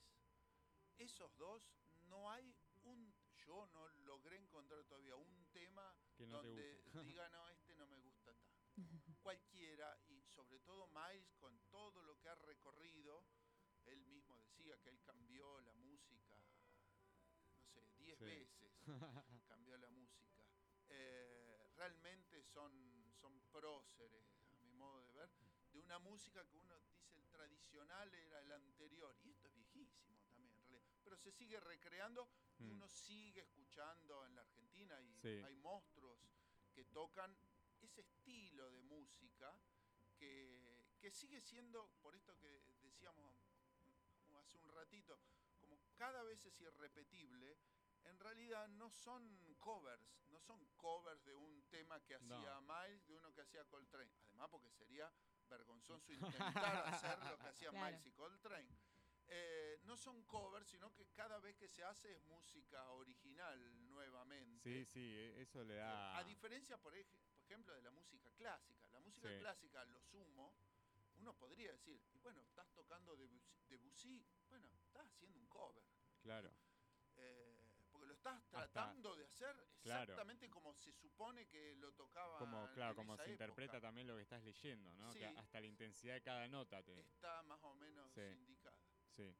Esos 0.98 1.36
dos 1.36 1.72
no 2.08 2.30
hay 2.30 2.54
un 2.82 3.12
yo 3.46 3.66
no 3.66 3.88
logré 4.04 4.36
encontrar 4.36 4.84
todavía 4.84 5.16
un 5.16 5.44
tema 5.52 5.94
Que 6.16 6.26
no 6.26 6.40
te 6.42 6.48
donde 6.48 6.82
diga, 7.04 7.28
no, 7.30 7.48
este 7.48 7.74
no 7.74 7.86
me 7.86 7.98
gusta 7.98 8.32
tanto. 8.34 8.62
Cualquiera, 9.22 9.98
y 10.08 10.22
sobre 10.22 10.60
todo 10.60 10.88
Miles, 10.88 11.32
con 11.38 11.58
todo 11.70 12.02
lo 12.02 12.18
que 12.20 12.28
ha 12.28 12.34
recorrido, 12.34 13.24
decía 14.62 14.78
que 14.80 14.90
él 14.90 15.00
cambió 15.02 15.60
la 15.62 15.74
música, 15.74 16.36
no 17.58 17.66
sé, 17.66 17.84
10 17.98 18.16
Sí. 18.18 18.24
veces 18.24 18.72
cambió 19.48 19.76
la 19.76 19.88
música. 19.90 20.44
Eh, 20.88 21.68
realmente 21.74 22.40
son, 22.44 23.12
son 23.20 23.40
próceres, 23.50 24.24
a 24.52 24.60
mi 24.60 24.72
modo 24.72 25.02
de 25.02 25.10
ver, 25.10 25.30
de 25.72 25.80
una 25.80 25.98
música 25.98 26.46
que 26.46 26.56
uno 26.58 26.78
dice 26.78 27.18
el 27.18 27.26
tradicional 27.28 28.14
era 28.14 28.38
el 28.40 28.52
anterior, 28.52 29.16
y 29.24 29.30
esto 29.30 29.48
es 29.48 29.54
viejísimo 29.54 30.16
también, 30.20 30.48
en 30.52 30.54
realidad. 30.60 30.82
pero 31.02 31.16
se 31.16 31.32
sigue 31.32 31.58
recreando 31.58 32.28
y 32.60 32.64
Mm. 32.64 32.70
uno 32.74 32.88
sigue 32.88 33.40
escuchando 33.40 34.24
en 34.26 34.36
la 34.36 34.42
Argentina 34.42 35.00
y 35.02 35.12
Sí. 35.20 35.42
hay 35.44 35.56
monstruos 35.56 36.20
que 36.72 36.84
tocan 36.84 37.36
ese 37.80 38.02
estilo 38.02 38.70
de 38.70 38.80
música 38.82 39.58
que, 40.16 40.94
que 41.00 41.10
sigue 41.10 41.40
siendo, 41.40 41.90
por 42.00 42.14
esto 42.14 42.38
que 42.38 42.62
decíamos 42.82 43.34
hace 44.42 44.58
un 44.58 44.68
ratito, 44.72 45.18
como 45.58 45.78
cada 45.96 46.22
vez 46.22 46.44
es 46.44 46.60
irrepetible, 46.60 47.58
en 48.04 48.18
realidad 48.18 48.68
no 48.68 48.90
son 48.90 49.38
covers, 49.60 50.20
no 50.28 50.40
son 50.40 50.64
covers 50.76 51.24
de 51.24 51.34
un 51.34 51.62
tema 51.68 52.00
que 52.04 52.16
hacía 52.16 52.60
Miles, 52.60 53.06
de 53.06 53.14
uno 53.14 53.32
que 53.32 53.42
hacía 53.42 53.64
Coltrane. 53.64 54.10
Además 54.28 54.48
porque 54.50 54.70
sería 54.70 55.12
vergonzoso 55.48 56.12
intentar 56.12 56.88
hacer 56.88 57.18
lo 57.26 57.38
que 57.38 57.48
hacían 57.48 57.72
Claro. 57.72 57.86
Miles 57.86 58.06
y 58.06 58.12
Coltrane. 58.12 58.68
Eh, 59.28 59.78
no 59.84 59.96
son 59.96 60.24
covers, 60.24 60.66
sino 60.68 60.92
que 60.92 61.06
cada 61.12 61.38
vez 61.38 61.56
que 61.56 61.68
se 61.68 61.84
hace 61.84 62.12
es 62.12 62.24
música 62.24 62.90
original 62.90 63.86
nuevamente. 63.86 64.60
Sí, 64.62 64.84
sí, 64.84 65.00
e- 65.16 65.40
eso 65.40 65.62
le 65.62 65.74
Eh, 65.74 65.78
da. 65.78 66.18
A 66.18 66.24
diferencia, 66.24 66.76
por, 66.76 66.92
ej- 66.94 67.06
por 67.30 67.40
ejemplo, 67.44 67.72
de 67.72 67.82
la 67.82 67.92
música 67.92 68.30
clásica. 68.32 68.88
La 68.90 69.00
música 69.00 69.28
Sí. 69.28 69.38
clásica, 69.38 69.84
lo 69.84 70.00
sumo, 70.02 70.52
uno 71.22 71.38
podría 71.38 71.70
decir, 71.70 72.02
y 72.12 72.18
bueno, 72.18 72.40
estás 72.42 72.68
tocando 72.74 73.16
Debussy, 73.16 73.54
Debussy, 73.68 74.26
bueno, 74.48 74.68
estás 74.84 75.06
haciendo 75.06 75.38
un 75.38 75.46
cover. 75.46 75.84
Claro. 76.20 76.50
eh, 77.16 77.68
porque 77.92 78.06
lo 78.06 78.14
estás 78.14 78.42
tratando 78.48 79.14
de 79.14 79.24
hacer 79.26 79.54
Claro. 79.82 80.02
exactamente 80.02 80.48
como 80.50 80.74
se 80.74 80.90
supone 80.92 81.46
que 81.46 81.76
lo 81.76 81.92
tocaba 81.92 82.38
Como, 82.38 82.66
claro, 82.72 82.92
en 82.92 82.96
como 82.96 83.14
esa 83.14 83.24
se 83.24 83.30
interpreta 83.32 83.80
también 83.80 84.06
lo 84.06 84.16
que 84.16 84.22
estás 84.22 84.42
leyendo, 84.42 84.92
¿no? 84.94 85.12
Que 85.12 85.26
hasta 85.26 85.60
la 85.60 85.66
intensidad 85.66 86.14
de 86.14 86.22
cada 86.22 86.48
nota 86.48 86.82
te. 86.82 86.98
Está 87.00 87.42
más 87.42 87.62
o 87.62 87.74
menos 87.74 88.10
Sí. 88.12 88.20
indicada. 88.20 88.78
Sí. 89.10 89.34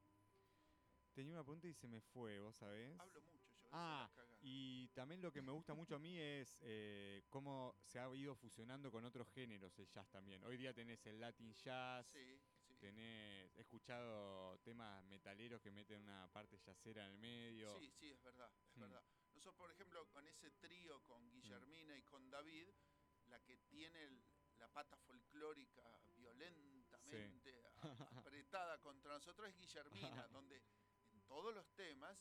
Tenía 1.13 1.33
una 1.33 1.43
pregunta 1.43 1.67
y 1.67 1.73
se 1.73 1.87
me 1.87 1.99
fue, 2.01 2.39
¿vos 2.39 2.55
sabés? 2.55 2.97
Hablo 2.99 3.21
mucho. 3.23 3.42
Ah. 3.75 4.09
Y 4.41 4.89
también 4.89 5.21
lo 5.21 5.31
que 5.31 5.41
me 5.41 5.51
gusta 5.51 5.73
mucho 5.73 5.95
a 5.95 5.99
mí 5.99 6.19
es 6.19 6.57
eh, 6.61 7.23
cómo 7.29 7.75
se 7.81 7.97
ha 7.99 8.13
ido 8.13 8.35
fusionando 8.35 8.91
con 8.91 9.03
otros 9.05 9.27
géneros 9.29 9.77
el 9.79 9.87
jazz 9.87 10.09
también. 10.11 10.43
Hoy 10.43 10.57
día 10.57 10.73
tenés 10.73 11.03
el 11.07 11.19
Latin 11.19 11.53
jazz, 11.53 12.05
Sí, 12.11 12.39
sí. 12.67 12.77
tenés, 12.77 13.55
he 13.55 13.61
escuchado 13.61 14.59
temas 14.59 15.03
metaleros 15.05 15.61
que 15.61 15.71
meten 15.71 16.01
una 16.01 16.27
parte 16.31 16.57
jazzera 16.59 17.05
en 17.05 17.11
el 17.13 17.17
medio. 17.17 17.79
Sí, 17.79 17.89
sí, 17.91 18.11
es 18.11 18.21
verdad, 18.21 18.51
es 18.69 18.77
Mm. 18.77 18.81
verdad. 18.81 19.03
Nosotros, 19.33 19.55
por 19.55 19.71
ejemplo, 19.71 20.07
con 20.09 20.27
ese 20.27 20.51
trío 20.51 21.01
con 21.03 21.31
Guillermina 21.31 21.97
y 21.97 22.03
con 22.03 22.29
David, 22.29 22.67
la 23.27 23.39
que 23.39 23.57
tiene 23.57 24.03
el- 24.03 24.23
la 24.57 24.67
pata 24.67 24.97
folclórica 24.97 25.81
violentamente 26.15 27.65
a- 27.81 28.17
apretada 28.19 28.79
contra 28.81 29.13
nosotros 29.13 29.49
es 29.49 29.55
Guillermina, 29.57 29.89
donde 30.31 30.61
en 31.11 31.21
todos 31.23 31.53
los 31.55 31.65
temas 31.75 32.17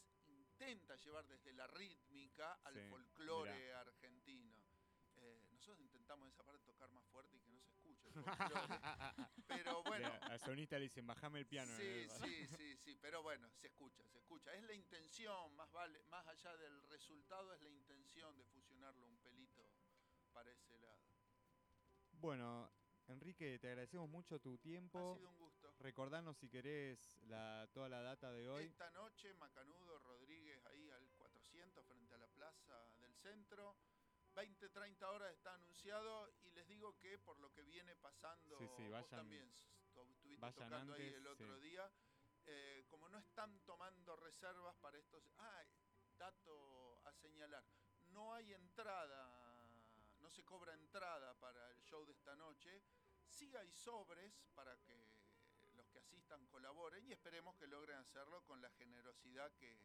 intenta 0.63 0.97
llevar 0.97 1.27
desde 1.27 1.53
la 1.55 1.67
rítmica 1.67 2.53
al 2.65 2.75
Sí, 2.75 2.81
folclore 2.89 3.75
argentino. 3.75 4.55
Eh, 5.17 5.47
nosotros 5.51 5.81
intentamos 5.81 6.29
esa 6.33 6.45
parte 6.45 6.65
tocar 6.65 6.91
más 6.91 7.05
fuerte 7.07 7.37
y 7.37 7.41
que 7.41 7.51
no 7.51 7.61
se 7.61 7.71
escuche 7.73 8.09
el 8.09 8.15
folclore. 8.15 8.27
Pero 9.49 9.83
bueno, 9.83 10.13
al 10.23 10.39
sonista 10.41 10.77
le 10.79 10.85
dicen, 10.85 11.07
bajame 11.07 11.41
el 11.41 11.47
piano. 11.47 11.77
Sí, 11.77 12.07
¿no? 12.09 12.15
sí, 12.27 12.47
sí, 12.47 12.77
sí, 12.77 12.99
pero 13.01 13.23
bueno, 13.23 13.49
se 13.61 13.67
escucha, 13.67 14.05
se 14.07 14.19
escucha. 14.19 14.55
Es 14.55 14.63
la 14.65 14.73
intención, 14.73 15.55
más 15.57 15.71
vale, 15.73 16.03
más 16.05 16.27
allá 16.29 16.57
del 16.57 16.81
resultado, 16.89 17.53
es 17.53 17.61
la 17.61 17.71
intención 17.71 18.37
de 18.37 18.45
fusionarlo 18.45 19.07
un 19.07 19.19
pelito 19.19 19.69
para 20.33 20.51
ese 20.51 20.79
lado. 20.79 21.03
Bueno, 22.13 22.71
Enrique, 23.09 23.59
te 23.59 23.69
agradecemos 23.69 24.09
mucho 24.09 24.41
tu 24.41 24.55
Ha 24.55 24.59
tiempo. 24.59 25.17
sido 25.17 25.29
un 25.29 25.39
gusto. 25.39 25.75
Recordanos 25.81 26.37
si 26.39 26.49
querés 26.49 27.19
la, 27.25 27.69
toda 27.73 27.89
la 27.89 28.01
data 28.03 28.31
de 28.33 28.49
hoy. 28.49 28.65
Esta 28.65 28.91
noche, 28.91 29.35
Macanudo 29.35 29.99
Rodríguez, 29.99 30.32
400, 31.73 31.85
frente 31.87 32.15
a 32.15 32.19
la 32.19 32.29
plaza 32.29 32.87
del 33.01 33.15
centro. 33.15 33.75
20, 34.35 34.69
30 34.71 35.11
horas 35.11 35.33
está 35.35 35.55
anunciado 35.55 36.27
y 36.45 36.51
les 36.53 36.67
digo 36.69 36.99
que 36.99 37.19
por 37.19 37.39
lo 37.39 37.53
que 37.53 37.63
viene 37.63 37.95
pasando, 37.97 38.57
Sí, 38.59 38.67
sí, 38.79 38.89
vos 38.89 39.09
también 39.11 39.47
estu- 39.47 40.09
estuviste 40.09 40.41
vayan 40.41 40.71
tocando 40.71 40.95
ahí 40.95 41.09
el 41.09 41.27
otro 41.27 41.57
sí. 41.57 41.63
día, 41.69 41.91
eh, 42.47 42.85
como 42.89 43.09
no 43.11 43.19
están 43.19 43.61
tomando 43.67 44.17
reservas 44.17 44.75
para 44.77 44.99
estos... 44.99 45.23
Ah, 45.39 45.63
dato 46.19 47.01
a 47.07 47.13
señalar, 47.15 47.65
no 48.13 48.33
hay 48.35 48.53
entrada, 48.53 49.67
no 50.21 50.31
se 50.31 50.45
cobra 50.45 50.73
entrada 50.75 51.35
para 51.41 51.71
el 51.73 51.83
show 51.83 52.05
de 52.07 52.13
esta 52.13 52.37
noche, 52.37 52.81
sí 53.27 53.51
hay 53.57 53.73
sobres 53.73 54.33
para 54.55 54.77
que 54.85 54.95
los 55.75 55.87
que 55.89 55.99
asistan 55.99 56.47
colaboren 56.47 57.05
y 57.07 57.13
esperemos 57.13 57.57
que 57.57 57.67
logren 57.67 57.97
hacerlo 57.99 58.45
con 58.45 58.61
la 58.61 58.71
generosidad 58.71 59.51
que, 59.57 59.77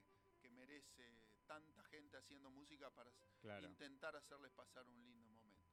que 0.41 0.49
merece 0.49 1.17
tanta 1.47 1.83
gente 1.85 2.17
haciendo 2.17 2.49
música 2.51 2.89
para 2.91 3.11
Claro. 3.39 3.65
intentar 3.67 4.15
hacerles 4.15 4.51
pasar 4.51 4.87
un 4.87 5.01
lindo 5.03 5.27
momento. 5.31 5.65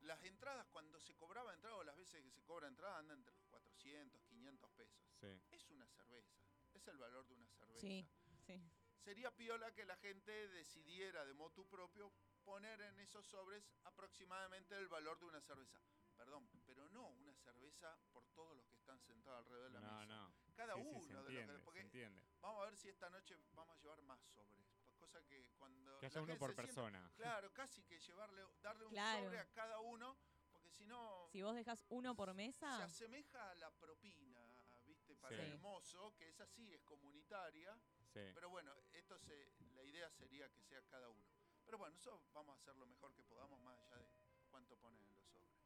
Las 0.00 0.22
entradas, 0.24 0.66
cuando 0.68 1.00
se 1.00 1.16
cobraba 1.16 1.52
entrada 1.54 1.76
o 1.76 1.82
las 1.82 1.96
veces 1.96 2.22
que 2.22 2.30
se 2.30 2.42
cobra 2.44 2.68
entrada, 2.68 2.98
andan 2.98 3.18
entre 3.18 3.34
los 3.34 3.44
400, 3.46 4.22
500 4.24 4.70
pesos. 4.72 5.02
Sí. 5.18 5.40
Es 5.50 5.68
una 5.70 5.86
cerveza, 5.88 6.36
es 6.74 6.86
el 6.86 6.98
valor 6.98 7.26
de 7.26 7.34
una 7.34 7.48
cerveza. 7.48 7.80
Sí, 7.80 8.06
sí. 8.46 8.62
Sería 8.98 9.34
piola 9.34 9.72
que 9.72 9.84
la 9.86 9.96
gente 9.96 10.48
decidiera 10.48 11.24
de 11.24 11.32
motu 11.32 11.66
propio 11.68 12.12
poner 12.44 12.80
en 12.82 13.00
esos 13.00 13.26
sobres 13.26 13.64
aproximadamente 13.84 14.76
el 14.76 14.88
valor 14.88 15.18
de 15.18 15.24
una 15.26 15.40
cerveza. 15.40 15.80
Perdón, 16.16 16.48
pero 16.64 16.88
no 16.90 17.08
una 17.08 17.34
cerveza 17.34 17.98
por 18.12 18.26
todos 18.28 18.56
los 18.56 18.66
que 18.68 18.76
están 18.76 19.00
sentados 19.00 19.46
alrededor 19.46 19.72
de 19.72 19.80
la 19.80 19.80
No, 19.80 20.00
mesa. 20.00 20.06
no. 20.06 20.34
Cada 20.56 20.74
Sí, 20.74 20.80
sí, 20.82 20.88
uno 20.88 21.00
se 21.22 21.32
de 21.32 21.46
los 21.46 21.58
que. 21.58 21.64
Porque 21.64 21.80
se 21.80 21.84
entiende. 21.86 22.22
vamos 22.40 22.62
a 22.62 22.64
ver 22.66 22.76
si 22.76 22.88
esta 22.88 23.10
noche 23.10 23.38
vamos 23.52 23.76
a 23.76 23.80
llevar 23.82 24.02
más 24.02 24.20
sobres. 24.34 24.64
Cosa 24.98 25.22
que 25.24 25.50
cuando. 25.58 25.98
Que 25.98 26.06
haya 26.06 26.22
uno 26.22 26.38
por 26.38 26.50
se 26.50 26.56
persona. 26.56 27.10
Claro, 27.16 27.52
casi 27.52 27.82
que 27.82 27.98
llevarle, 27.98 28.42
darle 28.62 28.86
un 28.86 28.90
Claro. 28.92 29.24
sobre 29.24 29.38
a 29.38 29.46
cada 29.52 29.78
uno, 29.80 30.16
porque 30.52 30.70
si 30.70 30.86
no. 30.86 31.28
Si 31.30 31.42
vos 31.42 31.54
dejas 31.54 31.84
uno 31.90 32.16
por 32.16 32.30
Se 32.30 32.34
mesa, 32.34 32.84
asemeja 32.84 33.50
a 33.50 33.54
la 33.56 33.70
propina, 33.70 34.40
¿viste? 34.86 35.14
Para 35.16 35.36
Sí. 35.36 35.42
el 35.42 35.58
mozo, 35.58 36.14
que 36.16 36.28
es 36.28 36.40
así, 36.40 36.72
es 36.72 36.82
comunitaria. 36.84 37.78
Sí. 38.14 38.30
Pero 38.34 38.48
bueno, 38.48 38.72
esto 38.92 39.18
se, 39.18 39.52
la 39.74 39.82
idea 39.84 40.10
sería 40.10 40.48
que 40.50 40.62
sea 40.62 40.80
cada 40.88 41.10
uno. 41.10 41.22
Pero 41.66 41.76
bueno, 41.78 41.94
nosotros 41.96 42.22
vamos 42.32 42.56
a 42.56 42.62
hacer 42.62 42.76
lo 42.76 42.86
mejor 42.86 43.12
que 43.12 43.22
podamos, 43.24 43.60
más 43.60 43.76
allá 43.78 43.98
de 43.98 44.08
cuánto 44.48 44.78
ponen 44.78 45.04
en 45.04 45.12
los 45.14 45.26
sobres. 45.26 45.65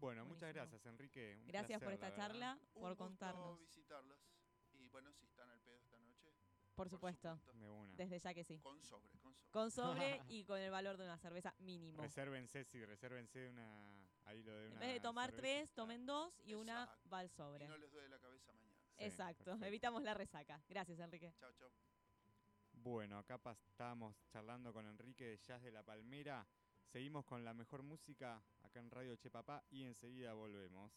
Bueno, 0.00 0.24
muchas 0.24 0.52
gracias, 0.54 0.84
Enrique. 0.86 1.36
un 1.40 1.46
gracias 1.48 1.82
por 1.82 1.92
esta 1.92 2.10
verdad. 2.10 2.28
charla, 2.28 2.58
Un 2.74 2.80
por 2.80 2.90
gusto 2.90 3.04
contarnos. 3.04 3.58
visitarlos. 3.58 4.18
Y 4.72 4.88
bueno, 4.88 5.12
si 5.12 5.24
están 5.24 5.50
al 5.50 5.60
pedo 5.60 5.76
esta 5.78 5.98
noche. 5.98 6.32
Por 6.74 6.88
supuesto, 6.88 7.40
De 7.54 7.68
una. 7.68 7.96
desde 7.96 8.20
ya 8.20 8.32
que 8.32 8.44
sí. 8.44 8.60
Con 8.60 8.80
sobre, 8.84 9.18
con 9.18 9.34
sobre. 9.34 9.50
Con 9.50 9.70
sobre 9.72 10.22
y 10.28 10.44
con 10.44 10.58
el 10.60 10.70
valor 10.70 10.96
de 10.96 11.04
una 11.04 11.18
cerveza 11.18 11.52
mínimo. 11.58 12.02
Resérvense, 12.02 12.64
sí, 12.64 12.84
resérvense 12.84 13.48
una. 13.48 14.08
Ahí 14.26 14.42
lo 14.44 14.52
de 14.54 14.66
una. 14.66 14.74
En 14.74 14.80
vez 14.80 14.92
de 14.94 15.00
tomar 15.00 15.30
cerveza, 15.30 15.42
tres, 15.42 15.72
tomen 15.74 16.06
dos 16.06 16.32
y 16.44 16.54
una 16.54 16.86
va 17.12 17.18
al 17.20 17.26
Y 17.26 17.30
sobre. 17.30 17.66
no 17.66 17.76
les 17.78 17.90
duele 17.90 18.08
la 18.08 18.18
cabeza 18.20 18.52
mañana. 18.52 18.76
Sí, 18.96 19.04
Exacto, 19.04 19.44
perfecto. 19.44 19.66
evitamos 19.66 20.02
la 20.04 20.14
resaca. 20.14 20.62
Gracias, 20.68 21.00
Enrique. 21.00 21.34
Chao, 21.40 21.52
chao. 21.54 21.70
Bueno, 22.72 23.18
acá 23.18 23.40
estábamos 23.66 24.14
charlando 24.28 24.72
con 24.72 24.86
Enrique 24.86 25.24
de 25.24 25.38
Jazz 25.38 25.60
de 25.62 25.72
la 25.72 25.82
Palmera. 25.82 26.46
Seguimos 26.86 27.24
con 27.24 27.44
la 27.44 27.52
mejor 27.54 27.82
música 27.82 28.40
en 28.78 28.90
Radio 28.90 29.16
Che 29.16 29.30
Papá 29.30 29.64
y 29.70 29.84
enseguida 29.84 30.32
volvemos. 30.34 30.92